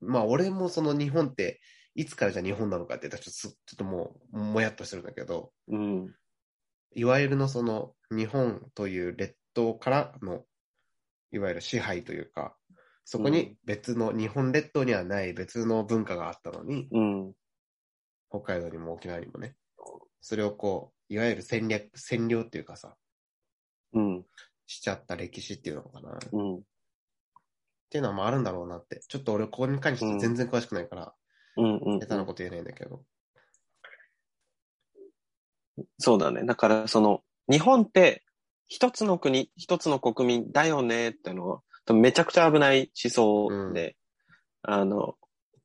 [0.00, 1.60] まあ俺もその日本って、
[1.96, 6.14] いつからじゃあ日本なのかって言ったらちょっとす、ちょっともう、もやっとしてるんだけど、うん。
[6.94, 10.44] いわゆるのその、日本という列島からの、
[11.32, 12.54] いわゆる支配というか、
[13.06, 17.32] そこに別の、日本列島にはない別の文化があったのに、うん。
[18.28, 19.56] 北海道にも沖縄にもね、
[20.20, 22.94] それをこう、いわゆる戦略、占領っていうかさ、
[23.94, 24.24] うん。
[24.66, 26.10] しちゃった歴史っていうのかな。
[26.10, 26.62] っうん。
[27.88, 29.00] ていうのはまああるんだろうなって。
[29.08, 31.14] ちょっと俺ここに関して全然詳しくないから、
[31.56, 31.76] うん。
[31.78, 31.98] うん。
[32.00, 33.02] 下手なこと言えないんだけど。
[35.98, 36.44] そうだね。
[36.44, 38.22] だから、その、日本って、
[38.68, 41.60] 一つの国、一つの国民だよねってのは、
[41.92, 43.96] めちゃくちゃ危ない思想で、
[44.62, 45.14] あの、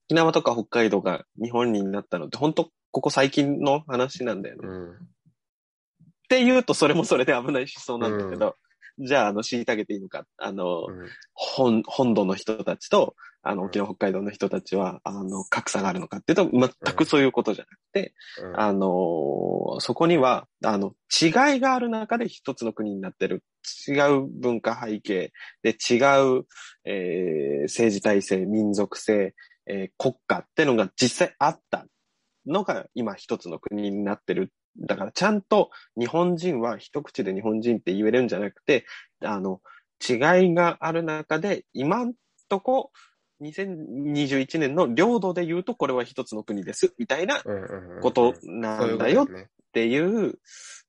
[0.08, 4.67] 沖縄とか北海道が日本になったのって、本当ここ最近の話なんだよね。
[4.67, 4.91] うん。
[4.91, 4.97] っ
[6.30, 8.56] て言うと、それもそれで危ない思想なんだけど、
[8.99, 10.25] じゃあ、あの、虐げていいのか。
[10.38, 11.10] あの、うん。
[11.34, 23.43] 本、本土の人たちと、あの、沖縄、北海道の人たちは、あの、格差があるのかっていうと、全くそういうことじゃなくて、うんあのーそこには、あの、違いがある中で一つの国になってる。
[23.88, 25.32] 違う文化背景
[25.63, 25.95] で違
[26.39, 26.45] う、
[26.86, 29.34] えー政治体制、民族性、
[29.65, 31.86] えー国家ってのが実際あった
[32.45, 34.51] のが今一つの国になってる。
[34.77, 38.86] だからちゃんと日本人は一口で日本人って言えるんじゃなくて、
[39.23, 39.62] あの、
[40.08, 40.13] 違
[40.47, 42.13] いがある中で、今ん
[42.49, 42.91] とこ、
[43.41, 47.41] 2021年の領土で言うとこれは一つの国です、みたいな
[48.01, 49.23] ことないんだよ。
[49.23, 49.27] っ。
[49.71, 50.36] ていう、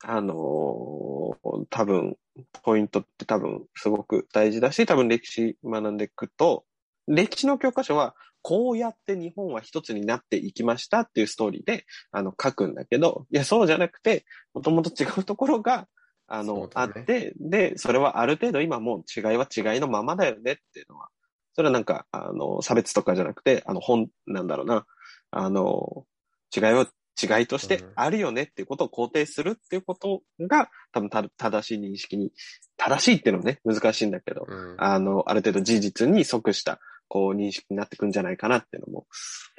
[0.04, 1.32] あのー
[1.70, 2.16] 多分、
[2.62, 6.64] ポイントって多分すごく大事だし、多分歴史学んでいくと、
[7.06, 15.86] 歴史の教科書は、こうやって日本は一つになっていきましたっていうストーリーで、あの、書くんだけど、いや、そうじゃなくて、もともと違うところが、
[16.26, 16.68] あの、ね。
[16.74, 21.08] あって、で、それはある程度今もう違いは違いのままだよねっていうのは、
[21.54, 24.86] それはなんか、あの、差別とかじゃなくて、あの、本、なんだろうな、
[25.30, 26.06] あの、
[26.54, 26.86] 違いは
[27.22, 32.32] 違いとしてあるよねっていうことを肯定するっていうことが、多分た正しい認識に、
[32.76, 34.74] 正しいっていうのはね、難しいんだけど、うん。
[34.78, 36.80] あの、ある程度事実に即した
[37.12, 39.06] こう、認識になってくんじゃないかなっていうのも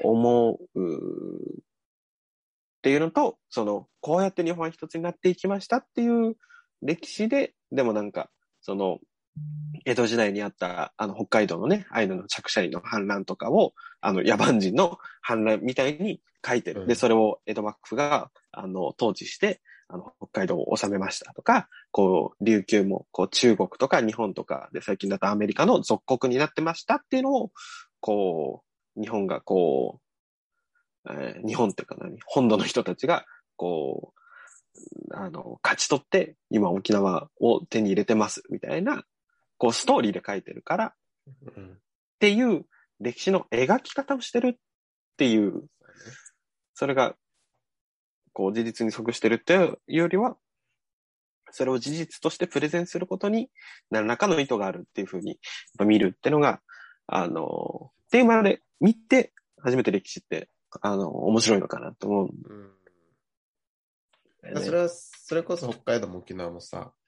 [0.04, 1.62] 思うっ
[2.82, 6.36] ていうのと、その、こうやって日本は一つになっていきましたっていう
[6.82, 8.98] 歴史で、でもなんか、その、
[9.86, 16.82] 江戸時代にあった、あの、北海道のね、アイヌの着車員の反乱とかを、あの、野蛮人の反乱みたいに書いてる。
[16.82, 27.52] うんで、それを江戸幕府が、あの、統治して、あの、北海道を治めましたとか、こう、琉球も、こう、中国とか日本とか、で、最近だとアメリカの属国になってましたっていうのを、
[28.00, 28.64] こ
[28.96, 33.26] う、日本がこう、えー日本っていうか何、本土の人たちが、
[33.58, 39.04] こう、あの、勝ち取って、今沖縄を手に入れてます、みたいな、
[39.64, 40.94] こう、ストーリーで書いてるから、っ
[41.56, 41.80] うん。
[42.20, 42.66] ていう
[43.00, 44.60] 歴史の描き方をしてるっ
[45.16, 45.64] ていう、
[46.74, 47.16] それが、
[48.34, 50.36] こう、事実に即してるっていうよりは、
[51.52, 53.50] それを事実としてプレゼンすることに
[53.90, 55.40] 何らかの意図があるっていうふうに
[55.80, 56.60] 見るっていうのが、
[57.08, 60.50] あの、っていうまで見て、初めて歴史って、
[60.82, 62.32] あの、面白いのかなと思うん
[64.52, 64.62] うん。
[64.62, 67.04] それは、それこそ北海道も沖縄もさ、うん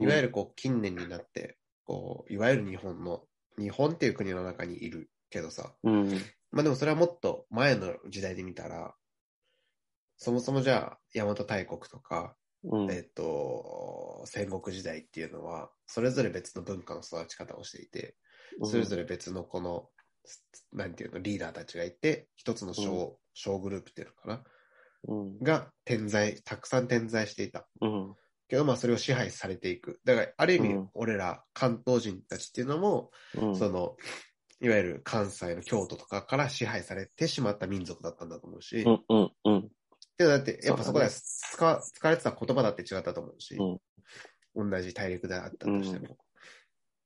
[0.00, 3.24] いわゆるこう近年になって、こう、いわゆる日本の、
[3.58, 6.10] 日本っていう国の中にいるけどさ、うん。
[6.50, 8.94] まあでもそれはもっと前の時代で見たら、
[10.16, 12.90] そもそもじゃあ、大和大国とか、うん。
[12.90, 18.16] えっ、と、戦国時代っていうのは、それぞれ別の文化の育ち方をしていて、
[18.62, 19.90] それぞれ別のこの、
[20.72, 24.44] なんていうの、リーダーたちがいて、一つの小、小グループっていうのかな
[25.08, 25.38] うん。
[25.42, 27.68] が点在、たくさん点在していた。
[27.80, 28.16] うん。
[28.48, 30.00] けど、まあ、それを支配されていく。
[30.04, 33.56] だから、ある意味、うん俺ら関東人たちっていうのも、うん。
[33.56, 33.96] その、
[34.60, 39.04] いわゆる関西の京都とかから支配されてしまった民族だったんだと思うし、うん。
[39.08, 39.32] うん。
[39.44, 39.68] うん。
[40.16, 43.56] でもだって、やっぱそこで使わ使われてた言葉だって違ったと思うし、
[44.54, 46.16] 同じ大陸であったとしても。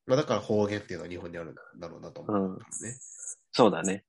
[0.07, 2.97] まあ、だから方言っていうのは日本にあるんだろうなと思うからね。
[3.53, 4.05] そうだね。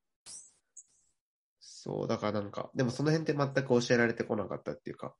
[1.60, 5.16] そう、だからなんか、でもその辺って全く教えられてこなかったっていうか、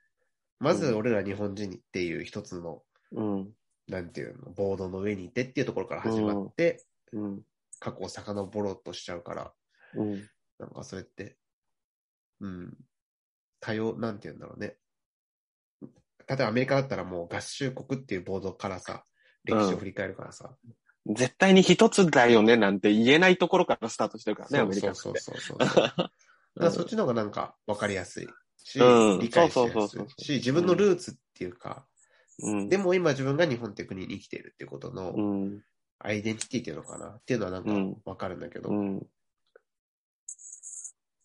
[0.60, 3.50] まず俺ら日本人っていう一つの、うん。
[3.88, 7.42] なんていうの、ボードの上にいてっていうところから始まって、うん。
[7.80, 9.54] 過去を遡ろうとしちゃうから、
[9.96, 10.30] うん。
[10.60, 11.38] なんかそれって、
[12.42, 12.78] うん、
[13.60, 14.76] 多様、なんて言うんだろうね。
[16.28, 19.04] 例えばアメリカだったらもう合衆国っていうボードからさ、
[19.46, 20.52] 歴史を振り返るからさ。
[21.08, 24.96] 絶対に一つだよねなんて言えないところからスタートしてるからね、アメリカって。
[24.96, 25.88] そうそうそうそうそう。
[25.98, 26.12] だか
[26.56, 28.28] らそっちの方がなんか分かりやすい
[28.64, 31.86] し、うん理解しやすいし、自分のルーツっていうか、
[32.42, 32.70] うん。
[32.70, 35.64] でも今自分が日本って国に生きているってことのうん。
[36.02, 39.06] アイデンティティっていうのかなっていうのはなんかうん分かるんだけど、うん。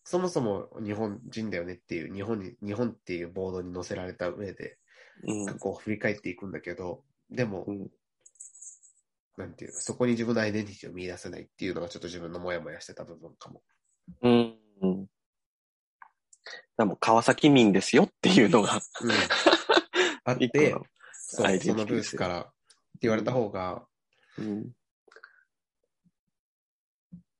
[0.03, 4.77] そもそも日本人だよねっていう、日本に、日本っていうボードに載せられた上で、
[5.23, 5.45] うん。
[5.45, 7.87] 過去を振り返っていくんだけど、でも、うん
[9.37, 13.61] なんていうの、そこに自分のアイデンティティを見出せないっていうのがちょっと自分のモヤモヤしてた部分かも。
[14.21, 14.54] うん。
[16.77, 16.83] うん。
[16.83, 19.11] だからもう川崎民ですよっていうのが、うん。
[20.25, 20.83] あっての、
[21.13, 22.51] そう、そのルースからって
[23.01, 23.85] 言われた方が、
[24.37, 24.71] うん。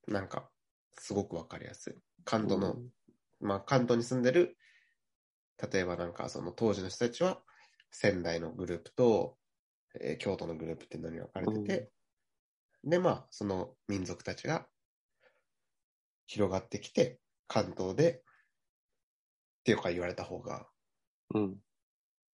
[0.07, 0.49] なんか、
[0.97, 1.95] すごくわかりやすい。
[2.23, 2.77] 関東の、
[3.39, 4.57] まあ関東に住んでる、
[5.71, 7.41] 例えばなんかその当時の人たちは、
[7.91, 9.37] 仙台のグループと、
[9.99, 11.91] えー京都のグループっていうのに分かれてて、
[12.83, 14.67] で、まあ、その民族たちが
[16.27, 18.21] 広がってきて、関東で、っ
[19.65, 20.67] ていうか言われた方が、
[21.33, 21.55] うん。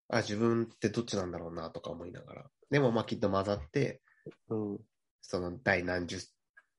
[0.10, 2.46] あ、自分ってどっちなんだろうなとか思いながら。
[2.70, 4.02] でもまあきっと混ざって、
[4.50, 4.80] うん。
[5.22, 6.20] その第何十、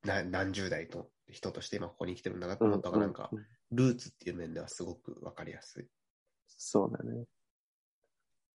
[0.05, 5.87] な何十代の人として今ここに来てるんだなと思ったからなんか、うんルーツっていう面ではすごくわかりやすい。
[6.47, 7.25] そうだね。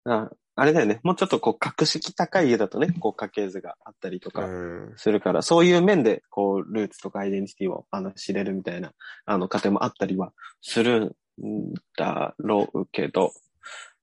[0.05, 0.99] ああれだよね。
[1.03, 4.93] もうちょっとこう、格式高い家だとね、こう、家系図があったりとかうん。
[4.95, 8.93] するから、そういう面で、こう、ルーツとかアイデンティティを、あの、知れるみたいな、
[9.25, 13.33] あの、過程もあったりはするんだろうけど、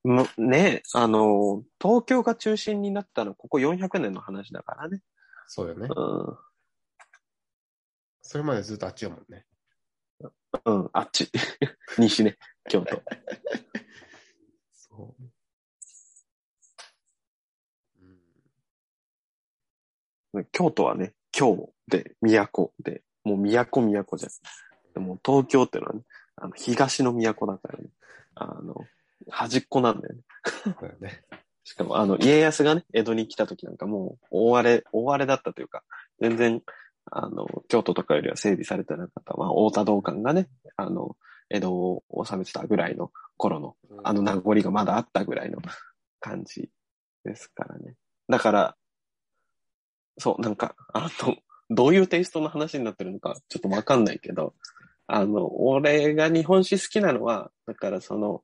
[0.05, 5.01] むね、あの、東京が中心になったのは、ここ400年の話だからね。
[5.47, 5.88] そうよね。
[5.94, 6.38] うん。
[8.20, 9.47] それまでずっとあっちやもんね。
[10.64, 11.31] うん、あっち。
[11.99, 13.03] 西ね、京都。
[14.73, 15.23] そう。
[20.35, 24.33] うん、京都はね、京で、都で、もう都都じゃん。
[24.94, 26.03] でも東京ってのはね、
[26.37, 27.87] あの、東の都だからね、
[28.35, 28.77] あの、
[29.29, 30.20] 端っこなんだよね。
[30.81, 31.23] だよね。
[31.64, 35.83] しかも、あの、家康がね、江戸に来た時なんかもう、大荒れ、大荒れだったというか、
[36.20, 36.62] 全然、
[37.11, 41.16] あの、京都とかよりは整備されてなかった、まあ、大田道館がね、あの、
[41.51, 45.59] 江戸を治めてたぐらいの頃の、あの名残がまだあったぐらいの
[46.20, 46.70] 感じ
[47.25, 47.94] ですからね。
[48.29, 48.77] だから、
[50.18, 51.37] そう、なんか、あの、
[51.70, 54.55] どういうテイストの話になってるのかちょっとわかんないけど、
[55.07, 58.43] あの、俺が日本史好きなのは、だからその、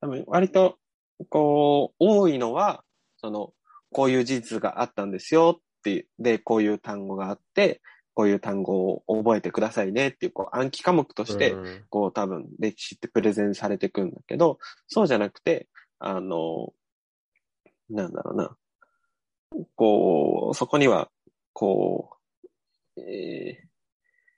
[0.00, 0.78] 多分割と、
[1.28, 2.84] こう、多いのは、
[3.16, 3.52] その、
[3.92, 7.80] こういう事実があったんですよっていう、で、こういう単語があって、
[8.14, 16.72] こういう単語を覚えてくださいねっていう、こう、暗記科目として、うんこう多分歴史ってプレゼンされていくんだけど、そうじゃなくて、あの、
[17.90, 18.56] なんだろうな。
[19.76, 21.10] こう、そこには、
[21.52, 22.10] こ
[22.96, 23.73] う、えー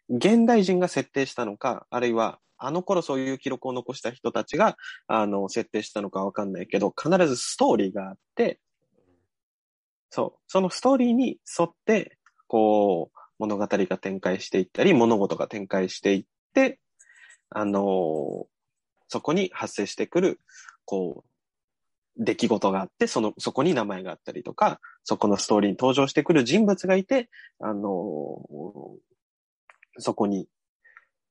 [0.09, 4.77] 現代人が設定したのか、あるいは、あの頃そういう記録を残した人たちが、
[5.09, 8.61] あの、設定したのかわかんないけど、必ずストーリーがあって、
[10.11, 16.81] そう、そのストーリーに沿って、こう、物語が展開していったり、物事が展開していって、
[17.51, 18.47] あのー
[19.09, 20.41] そこに発生してくる、
[20.85, 21.25] こ
[22.19, 29.16] う、出来事があって、その、そこに名前があったりとか、そこのストーリーに登場してくる人物がいて、あのー
[29.99, 30.49] そこに、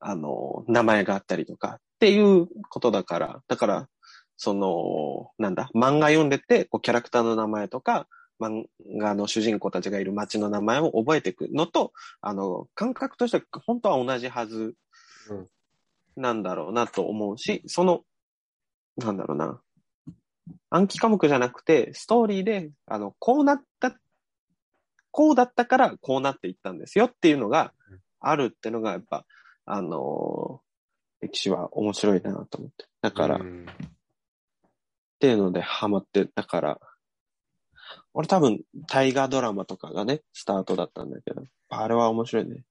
[0.00, 3.88] あのー名前があったりとかっていうことだから、だから、
[4.36, 8.06] その、なんだ、漫画読んでて、こう、キャラクターの名前とか、
[8.38, 8.66] 漫
[8.98, 14.74] 画の主人公たちがいる街の名前を覚えていくのと、あの、感覚としては本当は同じはず
[15.30, 15.48] うん。
[16.16, 18.02] なんだろうなと思うし、その、
[18.96, 19.60] なんだろうな、
[20.70, 23.96] 暗記科目じゃなくて、ストーリーで、あの、こうなった、
[25.10, 27.72] こうだったからこうなっていったんですよっていうのが
[28.28, 29.26] あるってのが、やっぱ、
[29.64, 30.66] あのー
[31.18, 32.84] 歴史は面白いなと思って。
[33.00, 33.66] だから、っうん
[35.18, 36.80] ていうのでハマって、だから、
[38.12, 42.64] 俺多分、大河ドラマとかがね、スタートだったんだけど、あれは面白いね。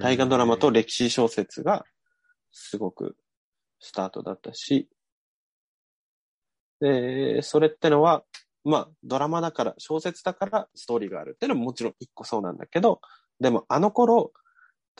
[0.00, 1.84] 大河ドラマと歴史小説が
[2.50, 3.16] すごく
[3.78, 4.88] スタートだったし、
[6.80, 8.24] で、それってのは、
[8.64, 13.00] まあ、ドラマだから、小説だからストーリーがあるっていうのももちろん一個そうなんだけど、
[13.40, 14.32] でもあの頃、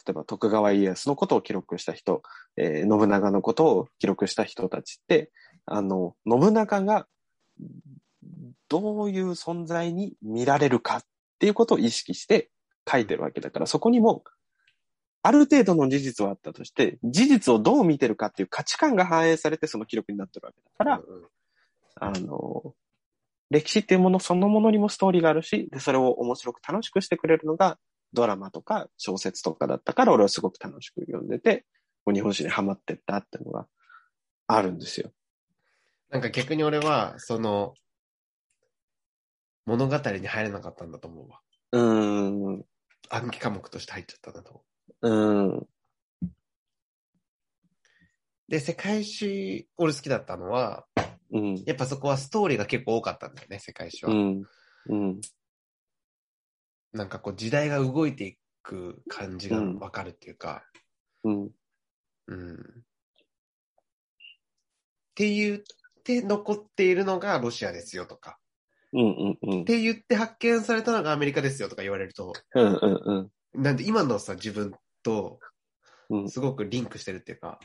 [0.07, 2.23] 例えば徳川家康のことを記録した人、
[2.57, 5.31] えー信長のことを記録した人たちって、
[5.67, 7.07] あの、信長が
[8.69, 11.03] どういう存在に見られるかっ
[11.39, 12.51] ていうことを意識して
[12.91, 14.23] 書いてるわけだから、そこにも
[15.23, 21.03] ある程度の事実はあったとして、事実をどう見てるかっていう価値観が反映されてその記録になってるわけだから、
[21.97, 22.75] あの、
[23.51, 27.79] 歴史っていうものそのものにもストーリーがあるし、で、それを面白く楽しくしてくれるのが
[28.13, 31.67] ドラマとか小説とかだったから、俺はすごく楽しく読んでて、
[32.05, 33.67] こう日本史にハマってったっていうのが
[34.47, 35.13] あるんですよ。
[36.11, 37.75] なんか逆に俺は、その、
[39.67, 41.41] 物語に入れなかったんだと思うわ。
[41.73, 42.65] うーん、
[43.11, 44.63] 暗記科目として入っちゃったんだと思
[45.03, 45.69] うーん、う。
[48.49, 50.87] で、世界史、俺好きだったのは、
[51.31, 54.13] うん、やっぱそこはストーリーが結構多かったんだよね、世界史は。
[54.13, 54.45] うん、
[54.87, 55.21] うん、
[56.93, 60.65] なんかこう時代が動いていく感じがわかるっていうか、
[61.25, 61.51] うん、
[62.27, 62.55] うん。
[62.55, 62.57] っ
[65.15, 65.61] て言っ
[66.05, 68.39] て残っているのがロシアですよとか、
[68.93, 69.61] うん、うん、うん。
[69.63, 74.73] っ、て言って発見されたのがアメリカですよとか言われると、うん、うん、なんで今のさ、自分
[75.03, 75.41] と
[76.11, 77.59] うん、すごくリンクしてるっていうか、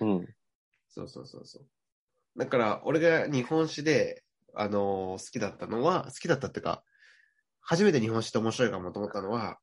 [0.00, 0.28] うん、
[0.88, 1.66] そうそうそうそう。
[2.36, 4.22] だから、俺が日本史で、
[4.54, 6.84] あのー好きだったのは、好きだったっていうか、
[7.70, 9.58] 初めて日本史って面白いかもと思ったのは、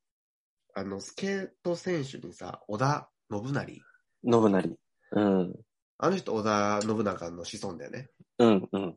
[0.75, 3.81] あの、スケート選手にさ、織田信成。
[4.23, 4.77] 信成。
[5.13, 5.53] うん、
[5.97, 8.09] あの人、織田信長の子孫だよね。
[8.37, 8.95] うん、うん。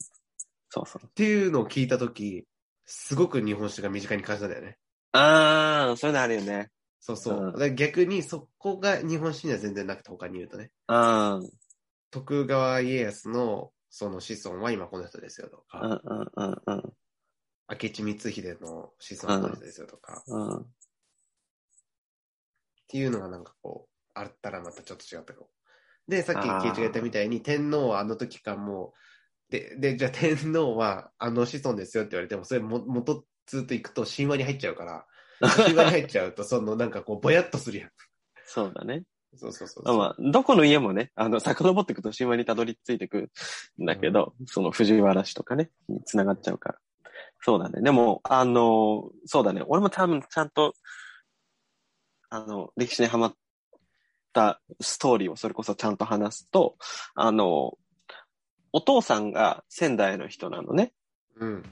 [0.69, 1.07] そうそう。
[1.07, 2.45] っていうのを聞いたとき、
[2.85, 4.77] すごく日本史が身近に感じたんだよね。
[5.13, 6.69] あー、そういうのあるよね。
[7.01, 7.53] そうそう。
[7.57, 10.71] うん逆にそこが日本史には全然なくて他に言うとね。
[10.87, 11.49] あー、
[12.11, 16.93] 徳川家康のその子孫は今この人ですよとか、うん、うん、うん、うん。
[17.69, 20.67] 明智光秀の子孫の人ですよとか、うん
[22.89, 25.49] っていうのがなんかこう、あったらまたちょっと違ったかも。
[26.09, 28.95] で、さっきあーケイチが言ったみたいに、天皇はあの時間も
[29.51, 35.07] う、で、で、じゃあ天皇はあの子孫ですよって言われても、それも、元ずっと行くと神話に入っちゃうから、
[35.55, 37.91] 神話に入っちゃうと、そのなんかこう、ぼやっとするやん。
[38.47, 39.05] そうだね。
[39.37, 43.31] そうそうそうあまあ、どこの家もね、あの、遡っていくと神話にたどり着いていく
[43.79, 46.79] んだけど、その藤原氏とかね、に繋がっちゃうから。
[47.41, 47.81] そうだね。
[47.83, 49.63] でも、あの、そうだね。
[49.67, 50.75] 俺も多分ちゃんと、
[52.31, 53.35] あの、歴史にハマっ
[54.33, 56.77] たストーリーをそれこそちゃんと話すと、
[57.15, 57.79] あの、
[58.73, 60.93] お父さんが仙台の人なのね。
[61.37, 61.63] うん。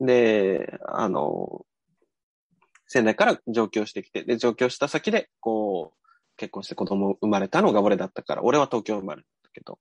[0.00, 1.64] で、あの、
[2.86, 6.06] 仙台から上京してきて、で、上京した先で、こう、
[6.36, 9.78] 結婚して子供生まれたのが俺だったから、俺は東京生まれだけど、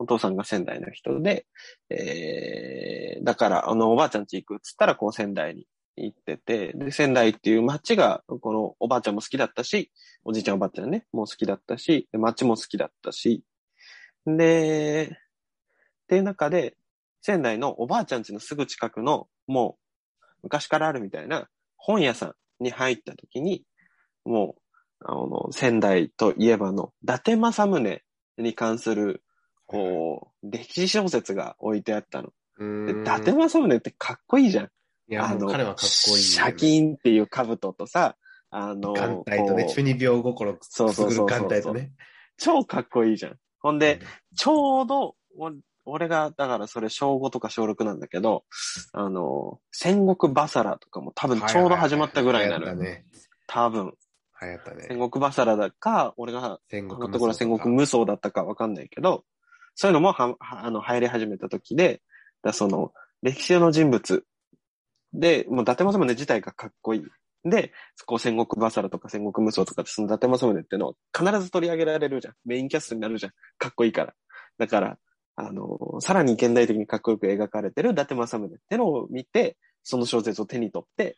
[0.00, 1.46] お父さんが仙台の人で、
[1.90, 9.92] えー、だから、あの、おばあちゃん家行くっつったら、こう仙台に行ってて、で、仙台っていう街が、このおばあちゃんも好きだったし、
[10.24, 13.44] おじいちゃんおばあちゃんね、もう好きだったし、街も好きだったし、
[14.24, 15.16] で、っ
[16.08, 16.76] ていう中で、
[17.20, 19.76] 仙台のおばあちゃん家のすぐ近くの、も
[20.22, 23.64] う、昔からあるみたいな本屋さんに入った時に、
[24.24, 28.02] もう、あの、仙台といえばの、伊達政宗
[28.38, 29.22] に関する、
[29.70, 32.30] こう、歴史小説が置いてあったの。
[32.58, 34.64] で、伊達政宗ってかっこいいじゃん。
[34.64, 34.68] い
[35.14, 38.16] や、あの、彼はかっこいい、シャキーンっていう兜とさ、
[38.50, 41.92] あの、眼帯とね、中二病心くそうそうそうそうすぐる眼帯とね。
[42.36, 43.36] 超かっこいいじゃん。
[43.60, 44.00] ほんで、
[44.34, 45.52] ちょうど、お
[45.84, 48.44] 俺が、だからそれ小5とか小6なんだけど、
[48.92, 53.04] あの、戦国バサラとかも多分ちょうど始まったぐらいなのね。
[53.46, 53.94] 多分。
[54.42, 54.86] 流行ったね。
[54.88, 59.24] 戦国バサラだか、俺が、戦このところ戦国無双だったかわかんないけど、
[59.74, 62.02] そういうのもは、はあの、入り始めた時で、
[62.42, 62.92] だその、
[63.22, 64.24] 歴史の人物
[65.12, 67.04] で、もう伊達政宗自体がかっこいい。
[67.44, 67.72] で、
[68.06, 72.34] こう戦国バサラとか戦国無双とかってその伊達政宗ってのを必ず取り上げられるじゃん。
[72.44, 73.32] メインキャストになるじゃん。
[73.58, 74.14] かっこいいから。
[74.58, 74.98] だから、
[75.36, 81.16] あの、さらに現代的にかっこよく描かれてる伊達政宗ってのを見て、その小説を手に取って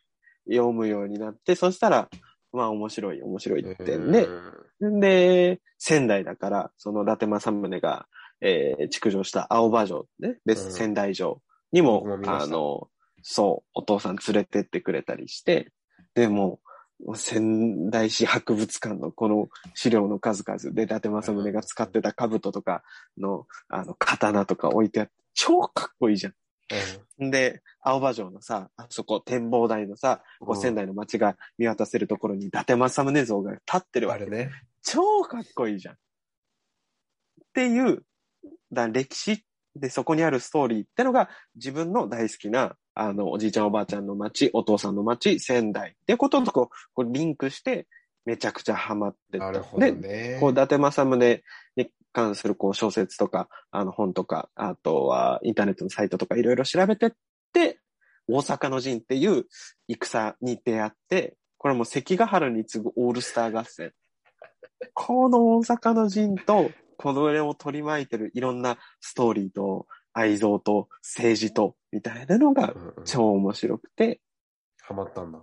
[0.48, 2.08] 読むようになって、そしたら、
[2.52, 4.28] まあ面白い、面白いってんで、
[4.80, 8.06] で、仙台だから、その伊達政宗が、
[8.42, 11.40] えー、築城した青葉城ね、別うん仙台城
[11.72, 12.88] にも、僕も見ましたあの、
[13.22, 15.72] そう、お父さん連れてってくれたりして、
[16.14, 16.60] でも、
[17.14, 22.82] 仙台市博物館のこの資料の数々で、伊達政宗が使ってた兜とか
[23.16, 27.30] の、あの、刀とか置いてあって、超かっこいいじゃん。
[27.30, 34.50] で、青葉城のさ、あそこ展望台のさ、こう仙台の街が見渡せるところに伊達政宗像が立ってるわけね。
[34.82, 35.94] 超かっこいいじゃん。
[35.94, 35.98] っ
[37.54, 38.04] ていう、
[38.72, 39.44] だ歴史
[39.76, 47.86] でそこにあるストーリーってのが自分の大好きな、あの、おじいちゃんおばあちゃんの街、お父さんの街、仙台ってこととこう、こうリンクして、
[48.24, 49.38] めちゃくちゃハマって。
[49.38, 50.38] なるほどで、ね。
[50.40, 51.42] こう、伊達政宗
[51.76, 57.10] に関するこう小説とか、あの本とか、あとはインターネットのサイトとかいろいろ調べてっ
[57.52, 57.78] て、
[58.28, 59.46] 大阪の陣っていう
[59.88, 63.92] 戦に出会って、これもう関ヶ原に次ぐオールスター合戦。
[64.94, 66.70] この大阪の陣と、
[67.02, 72.74] この上を取り巻いてるいろんなストーリーと愛憎と政治と、みたいなのが
[73.04, 74.20] 超面白くて、
[74.82, 75.40] ハマったんだ。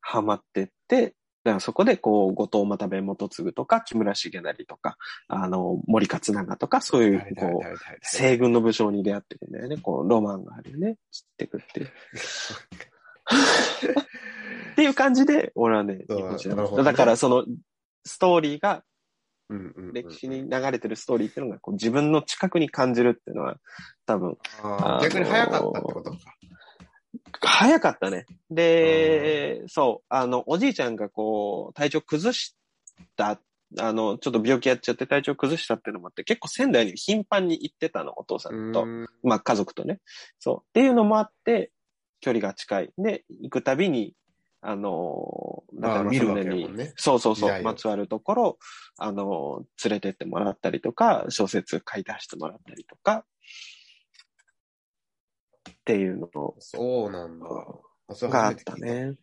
[0.00, 4.98] ハマってって、だからそこでこう、後藤又部元次とか、木村重成とか、
[5.28, 7.50] あの、森勝長とか、そういう、こう、
[8.02, 9.78] 西軍の武将に出会っていくんだよね。
[9.78, 10.96] こう、ロマンがあるよね。
[11.10, 11.86] 知ってくっていう。
[14.72, 17.46] っていう感じで、俺はね、うん日本史なるほどねだからその、
[18.04, 18.82] ストーリーが、
[19.50, 23.56] うんうんうん歴史に流れてるストーリーっていうのが、こう自分の近くに感じるっていうのは、
[24.06, 24.36] 多分、
[25.02, 26.18] 逆に早かったってことか。
[27.40, 28.26] 早かったね。
[28.50, 32.56] で、そう、あの、おじいちゃんがこう、体調崩し
[33.16, 33.40] た、
[33.78, 38.82] あの、ちょっと病気やっちゃって体調崩したっていうのもあって、結構仙台に頻繁に行ってたの、お父さんと。
[38.82, 40.00] うんまあ家族とね。
[40.38, 40.56] そう。
[40.60, 41.70] っていうのもあって、
[42.20, 42.92] 距離が近い。
[42.98, 44.14] で、行くたびに、
[44.60, 48.58] あのー、まあだ見るわけにねそうそうそう、まつわるところ、
[48.96, 53.24] あのー、連れてってもらったりとか、小説書いて出してもらったりとか、
[55.70, 56.28] っていうの
[56.58, 57.46] そうなんだ。
[58.28, 59.14] があったね。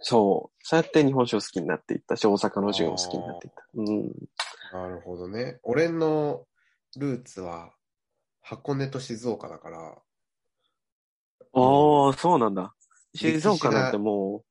[0.00, 0.56] そう。
[0.62, 3.66] そうやって日本酒を好きになっていったし、大阪の順を好きになっていった。
[3.74, 4.12] うん。
[4.72, 5.58] なるほどね。
[5.62, 6.46] 俺の
[6.96, 7.72] ルーツは
[8.40, 9.98] 箱根と静岡だから、
[11.52, 12.74] おー、そうなんだ。
[13.14, 14.44] 静岡なんても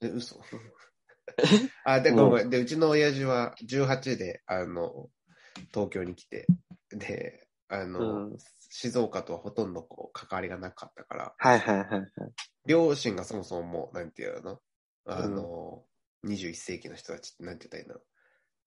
[0.00, 0.40] で、嘘。
[1.84, 2.50] あ、で、ごめん。
[2.50, 5.10] で、うちの親父は18で、あの、
[5.72, 6.52] 東京に来て、
[6.90, 8.38] で、あう、の、うん。
[8.58, 12.10] 静岡とはほとんどこう、関わりがなかったから、はいはいはいはい。
[12.66, 14.60] 両親がそもそももう、なんていうの？
[15.06, 15.84] あの、
[16.24, 18.04] 21世紀の人たちって、なんて言ったらいいの？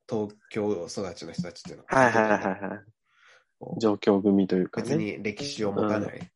[0.09, 1.86] 東京育ちの人たちっていうの？
[1.86, 3.80] はいはいはいはい。
[3.80, 4.97] 状況組というか別ね。
[4.97, 6.32] に歴史を持たない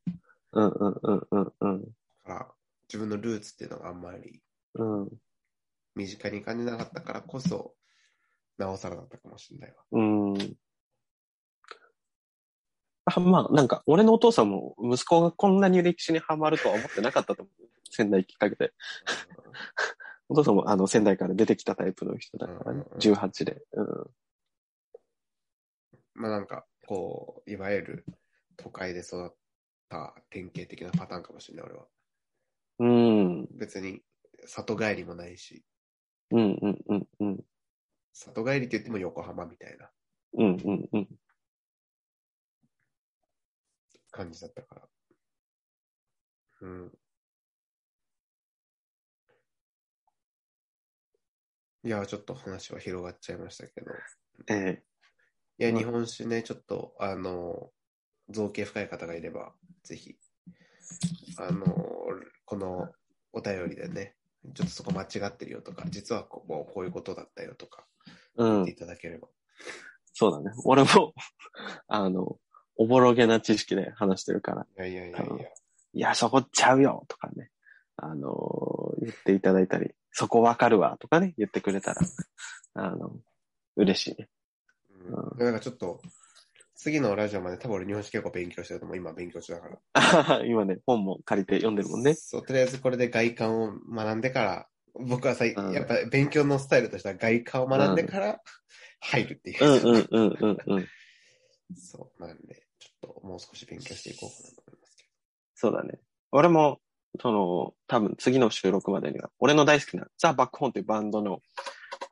[0.53, 1.83] うんうんうんうんうん。
[2.23, 2.55] から、
[2.87, 4.41] 自分のルーツっていうのがあんまり
[4.75, 5.09] うん。
[5.95, 7.73] 身近に感じなかったからこそ、
[8.57, 9.83] なおさらだったかもしれないわ。
[9.91, 10.57] うん。
[13.05, 17.69] あまあ、なんか、俺のお父さんも息子がこんなに歴史にハマるとは思ってなかったと思う。
[17.89, 18.73] 仙台きっかけで。
[20.29, 22.87] お父さんもあの仙台から出てきたタイプの人だからねうんうん。
[22.93, 23.63] うん18で。
[23.71, 23.85] うん。
[26.15, 28.05] まあなんか、こう、いわゆる
[28.57, 29.35] 都会で育っ
[29.89, 31.87] た典型的なパターンかもしれない、俺は。
[32.79, 33.47] うん。
[33.57, 34.01] 別に、
[34.45, 35.63] 里帰りもないし。
[36.31, 37.43] うんうんうんうん。
[38.13, 39.89] 里帰りって言っても横浜みたいな。
[40.33, 41.07] うんうんうん。
[44.11, 44.89] 感じだったから。
[46.61, 46.91] うん。
[51.83, 53.91] いや、ちょっと話は広がっちゃいましたけど。
[54.49, 54.83] ええ。
[55.59, 57.71] いや、日本酒ね、ちょっと、あの、
[58.29, 59.53] 造形深い方がいれば、
[59.83, 60.17] ぜひ、
[61.37, 61.65] あの、
[62.47, 62.87] この
[63.33, 64.15] お便りでね、
[64.55, 68.75] ちょっとそこ間違ってるよとか、実はこここういうことだったよとか、えうん言ってい。
[68.75, 69.27] ただければ。
[70.13, 70.55] そうだね。
[70.63, 71.13] 俺も、
[71.87, 72.39] あの、
[72.77, 75.49] おぼろげな知識で話してるから、いやいやいやいや。
[75.93, 77.51] いや、そこちゃうよとかね、
[77.97, 82.01] あのー言っていただいたり、そこわかるわとかね、言ってくれたら、
[82.73, 83.15] あの、
[83.75, 84.29] 嬉しいね。
[84.89, 86.01] うん、なんかちょっと、
[86.77, 88.97] 次のラジオまで多分俺日本史結構勉強してると思う。
[88.97, 90.45] 今勉強中だから。
[90.45, 92.13] 今ね、本も借りて読んでるもんね。
[92.13, 98.39] そう、とりあえずこれで外観を学んでから、僕はさ、うんやっぱ勉強のスタイルとしては外観を学んでから
[98.99, 99.65] 入るっていう。
[99.65, 100.87] うんうんうんうんうん。
[101.75, 105.05] そう、なんで、ちょっともう少し勉強していこうかなと思いますけ
[105.55, 105.99] そうだね。
[106.31, 106.79] 俺も、
[107.19, 111.41] その、多分次の収録までには、俺の大好きな、ザ・バックホーンっていうバンドの、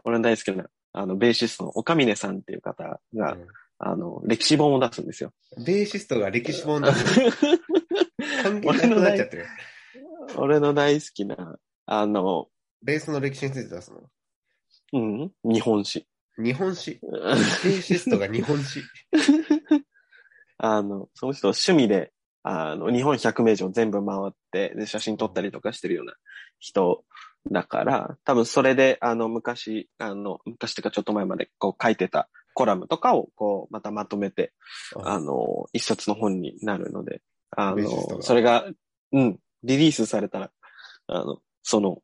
[0.03, 3.45] 俺の大好きな、あの、ベーシストの岡峰さんっていう方が、ど。
[3.78, 5.32] あの、歴史本を出すんですよ。
[5.57, 6.97] うんベーシストが歴史本だと
[8.43, 9.47] 関係なくなっちゃってる。
[10.36, 12.49] 俺の大好きな、あの、
[12.82, 14.09] ベースの歴史について出すの？
[14.93, 15.32] うん？
[15.43, 16.05] 日本史。
[16.38, 16.99] 日本史？
[17.03, 18.82] ベーシストが日本史。
[20.57, 22.11] あの、その人趣味で、
[22.43, 26.13] あの、日本100名城全部回って、で、写真撮ったりとかしてるような
[26.59, 27.03] 人
[27.51, 34.53] だから、多分それで、あの、昔、あの、昔っていうかちょっと前までこう書いてたコラムとかを、こう、またまとめて、
[35.03, 38.66] あの、一冊の本になるので、あの、それが、
[39.12, 40.51] うん、リリースされたら、
[41.08, 42.01] あの、その、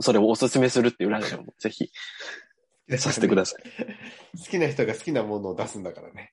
[0.00, 1.90] それをおすすめするっていうラジオもぜひ
[2.96, 3.62] させてください。
[4.42, 6.32] 好きな人が好きなものを出すんだからね。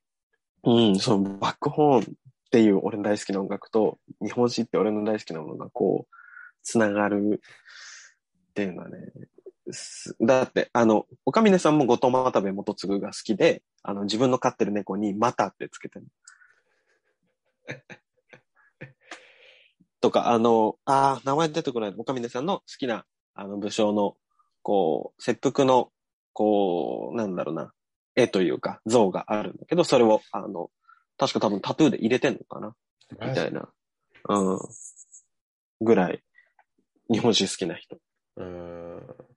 [0.63, 2.05] うん、そのバックホーンっ
[2.49, 6.15] ていう俺の大好きな音楽と、日本史って俺の大好きなものがこう、
[6.63, 7.41] つながる
[8.51, 8.97] っていうのはね、
[9.35, 9.36] す
[10.21, 16.05] だって、あの、岡峰さんも後藤又部元次が好きで、あの、自分の飼ってる猫にまたってつけてる。
[19.99, 21.93] とか、あの、ああ、名前出てこない。
[21.97, 24.15] 岡峰さんの好きな、あの、武将の、
[24.61, 25.91] こう、切腹の、
[26.33, 27.73] こう、なんだろうな、
[28.15, 30.71] 絵というか、像があるんだけど、それを、あの、
[31.17, 32.75] 確か多分タトゥーで入れてんのかな
[33.11, 33.69] みたいな。
[34.29, 34.59] うん。
[35.81, 36.23] ぐらい、
[37.09, 37.97] 日本史好きな人。
[38.37, 39.36] うん。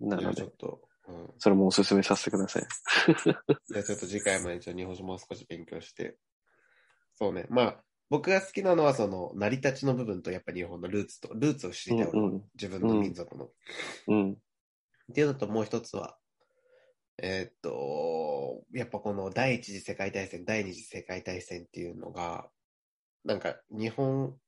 [0.00, 1.30] なのでちょっ、と、うん。
[1.38, 2.66] それもおすすめさせてください。
[3.66, 6.16] じゃあちょっと次回までちょっと日本史もう少し勉強して。
[7.16, 7.46] そうね。
[7.48, 13.50] まあ、僕が好きなのはその成り立ちの部分とやっぱ日本のルーツと、ルーツを知りたい、俺うん自分の民族の。
[14.08, 14.32] うん。
[14.32, 14.36] っ
[15.14, 16.18] ていうのともう一つは、
[17.20, 22.48] えーっと、やっぱこの第一次世界大戦、第二次世界大戦っていうのが、
[23.24, 24.38] なんか日本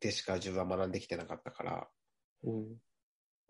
[0.00, 1.88] でしか自分は学んできてなかったから、
[2.44, 2.76] うん。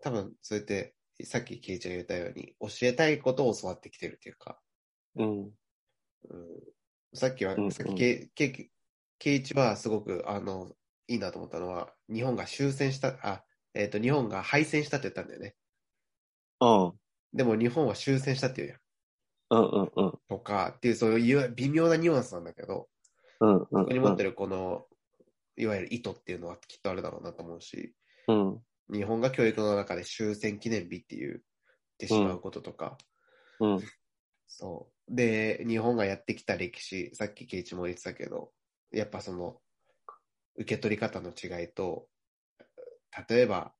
[0.01, 4.59] 多分それって、さっきケイちゃんが言ったように、教えたいことを教わってきてるっていうか、
[5.15, 5.39] うん。
[5.39, 5.51] うん、
[7.13, 8.71] さっきは、うんうんさっきケイ、ケイ、
[9.19, 10.71] ケイチはすごく、あの、
[11.07, 13.43] いいなと思ったのは、日本が終戦した、あ、
[13.73, 15.55] えーっと、日本が敗戦したって言ったんだよね。
[16.59, 16.93] うん。
[17.33, 18.79] でも日本は終戦したって言うやん。
[19.49, 20.19] うんうんうん。
[20.29, 22.87] とかっていう、そういう微妙なニュアンスなんだけど、
[23.39, 23.59] うんうん。
[23.59, 24.85] そこに持ってるこの、
[25.57, 27.93] いわゆる意図っていうのはきっとあるだろうなと思うし、
[28.27, 28.61] うん。
[28.91, 31.41] 日本が教育の中で終戦記念日っていう、っ
[31.97, 32.97] てしまうこととか、
[33.59, 33.81] うん。
[34.47, 35.15] そう。
[35.15, 38.51] で、日本がやってきた歴史、さっきケイチも言ってたけど、
[38.91, 39.61] やっぱその、
[40.55, 42.07] 受け取り方の違いと、
[43.29, 43.73] 例えば、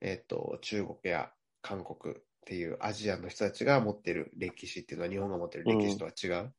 [0.00, 1.32] えっ、と、中国や
[1.62, 6.54] 韓国っていうアジアの人たちが持ってる歴史っていうのは日本が持ってる歴史とは違う。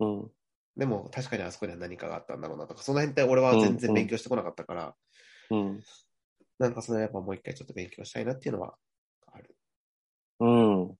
[0.00, 0.30] うん。
[0.76, 4.94] でも確かにあそこには何かがあったんだろうなとか、その辺って俺は全然勉強してこなかったから、
[5.50, 5.82] うん。
[6.58, 8.76] なんかそのやっぱもう一回ちょっと勉強したいなっていうのは
[9.32, 9.56] ある
[10.40, 10.98] うん。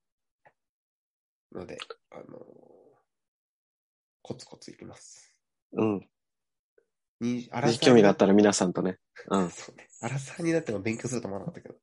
[1.53, 1.79] ので、
[2.11, 2.25] あの
[4.23, 5.35] コツコツいきます。
[5.73, 6.09] うん。
[7.21, 8.99] に、あぜひ興味があったら皆さんとね。
[9.29, 9.51] うん。
[9.55, 9.89] そうね。
[10.01, 11.77] アラサーになっても勉強すると思わなかったけど。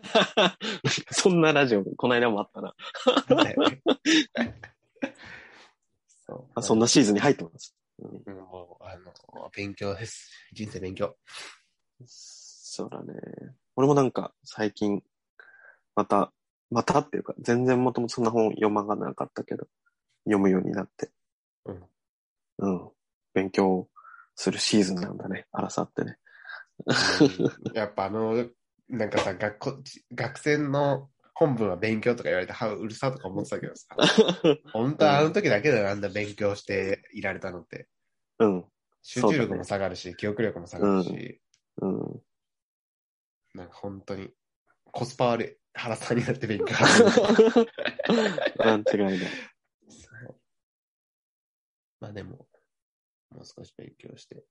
[1.10, 2.74] そんなラジオ、この間もあったな。
[6.26, 6.46] そう。
[6.54, 7.74] あそんなシーズンに入ってます。
[7.98, 9.12] うん、もう、あの、
[9.54, 10.30] 勉強です。
[10.52, 11.16] 人生勉強。
[12.72, 13.14] そうだね。
[13.74, 15.02] 俺もなんか最近、
[15.96, 16.32] また、
[16.70, 19.66] またっていうか、全然もともとそんな本読まなかったけど、
[20.24, 21.10] 読むようになって。
[21.64, 21.82] うん。
[22.58, 22.90] うん。
[23.34, 23.88] 勉強
[24.36, 26.16] するシーズンなんだね、アラサーってね。
[26.86, 26.92] う
[27.72, 28.46] んやっぱあの、
[28.88, 29.82] なんかさ、学校、
[30.14, 33.88] 学生の本文は勉強とか言われて、はうるさとか思ってたけどさ、
[34.72, 37.88] 本当はあの時だけだよ、あんな勉強していられたのって。
[38.38, 38.64] うん。
[39.02, 41.40] 集中力も下がるし、記憶力も下がるし、
[41.82, 42.22] うん。
[43.54, 44.30] なんか本当に、
[44.84, 45.56] コスパ悪い。
[45.72, 47.10] 原さんになって勉強始め
[48.56, 49.30] た間違いない。
[52.00, 52.48] まあでも、
[53.30, 54.42] もう少し勉強して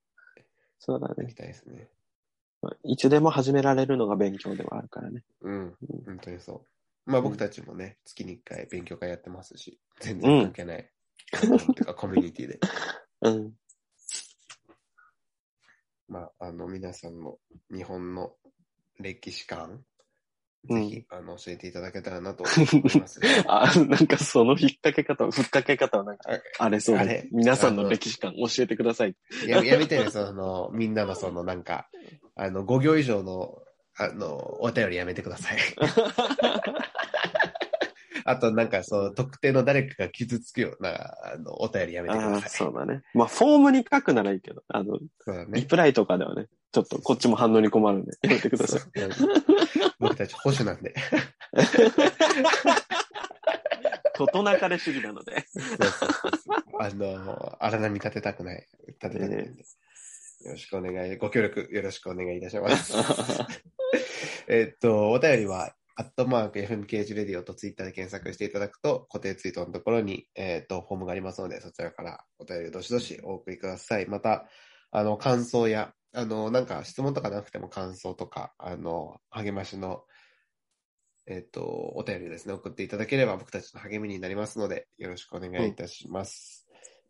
[0.79, 1.35] そうだねいき。
[1.35, 1.89] たいですね。
[2.61, 5.23] まあいつでも始められるのが勉強ではあるからね。
[5.41, 5.75] うん、
[6.05, 6.63] 本当にそ
[7.05, 7.11] う。
[7.11, 10.89] まあ僕たちもね、月に1回勉強会やってますし、全然関係ない。
[11.75, 12.59] てかコミュニティで。
[13.21, 13.53] うん。
[16.07, 17.37] まあ、あの、皆さんの
[17.69, 18.33] 日本の
[18.99, 19.83] 歴史観、うん
[20.67, 23.21] ぜひ、あの、教えていただけたらなと思います。
[23.47, 26.23] あ、なんかその引っ掛け方、ふっかけ方はなんか、
[26.59, 29.15] あれそうで皆さんの歴史観教えてください。
[29.47, 31.89] ややめてね、その、みんなのその、なんか、
[32.35, 33.57] あの、5行以上の、
[33.97, 35.57] あの、お便りやめてください。
[38.29, 42.49] あと、なんか、そう、特定の誰かが傷つくような、あの、お便りやめてください。
[42.51, 43.01] そうだね。
[43.15, 45.51] まあ、フォームに書くならいいけど、あの、そうだね。
[45.53, 48.81] リプライとかではね、ちょっとこっちも反応に困るんで、やめてください。
[49.99, 50.93] 僕たち保守なんで。
[54.15, 55.45] ことなかれ主義なので。
[55.47, 58.67] そうそうそうあの、荒波立てたくない。
[58.89, 59.63] 立てたくないんで。
[60.45, 62.93] よろしくお願い、ご協力よろしくお願いいたします。
[64.47, 74.07] えっと、お便りは、アットマーク FMKH レディオとツイッターで検索していただくと、固定ツイートのところに、えっと、フォームがありますので、そちらからお便りをどしどしお送りください。
[74.07, 74.47] また、
[74.91, 80.05] あの、感想や、あの、なんか質問とかなくても感想とか、あの、励ましの、
[81.27, 86.65] えっと、お便りですね、送っていただければ僕たちの励みになりますので、よろしくお願いいたします。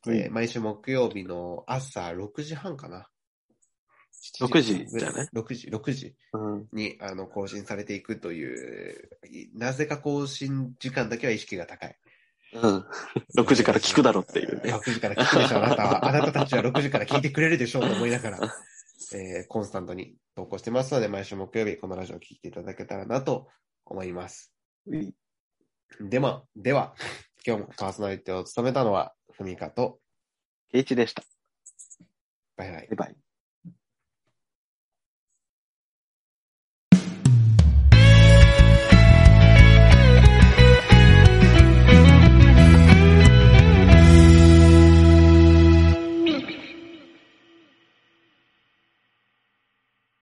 [0.07, 3.07] うんえー毎週木曜日の朝6時半かな。
[4.39, 6.67] 6時じゃない ?6 時、6時うん。
[6.73, 11.95] にあの更新されていくという、いなぜか更新時間だけは意識が高い。
[12.53, 12.85] うん。
[13.37, 14.73] 6時から聞くだろっていうね。
[14.73, 16.07] 6時から聞くでしょ、あなたは。
[16.07, 18.39] あなたたちは6時から聞いてくれるでしょうと思いながら、
[19.13, 23.47] えーコンスタントに投稿してますので、毎週木曜日このラジオを聞いていただけたらなと
[23.85, 24.53] 思います。
[24.87, 25.13] うん
[25.99, 26.95] では、では、
[27.45, 29.99] 今日もパーソナリティを務めたのは、ふみかと、
[30.71, 31.23] ケイチでした。
[32.55, 32.95] バイバイバイ。
[32.95, 33.28] バイ。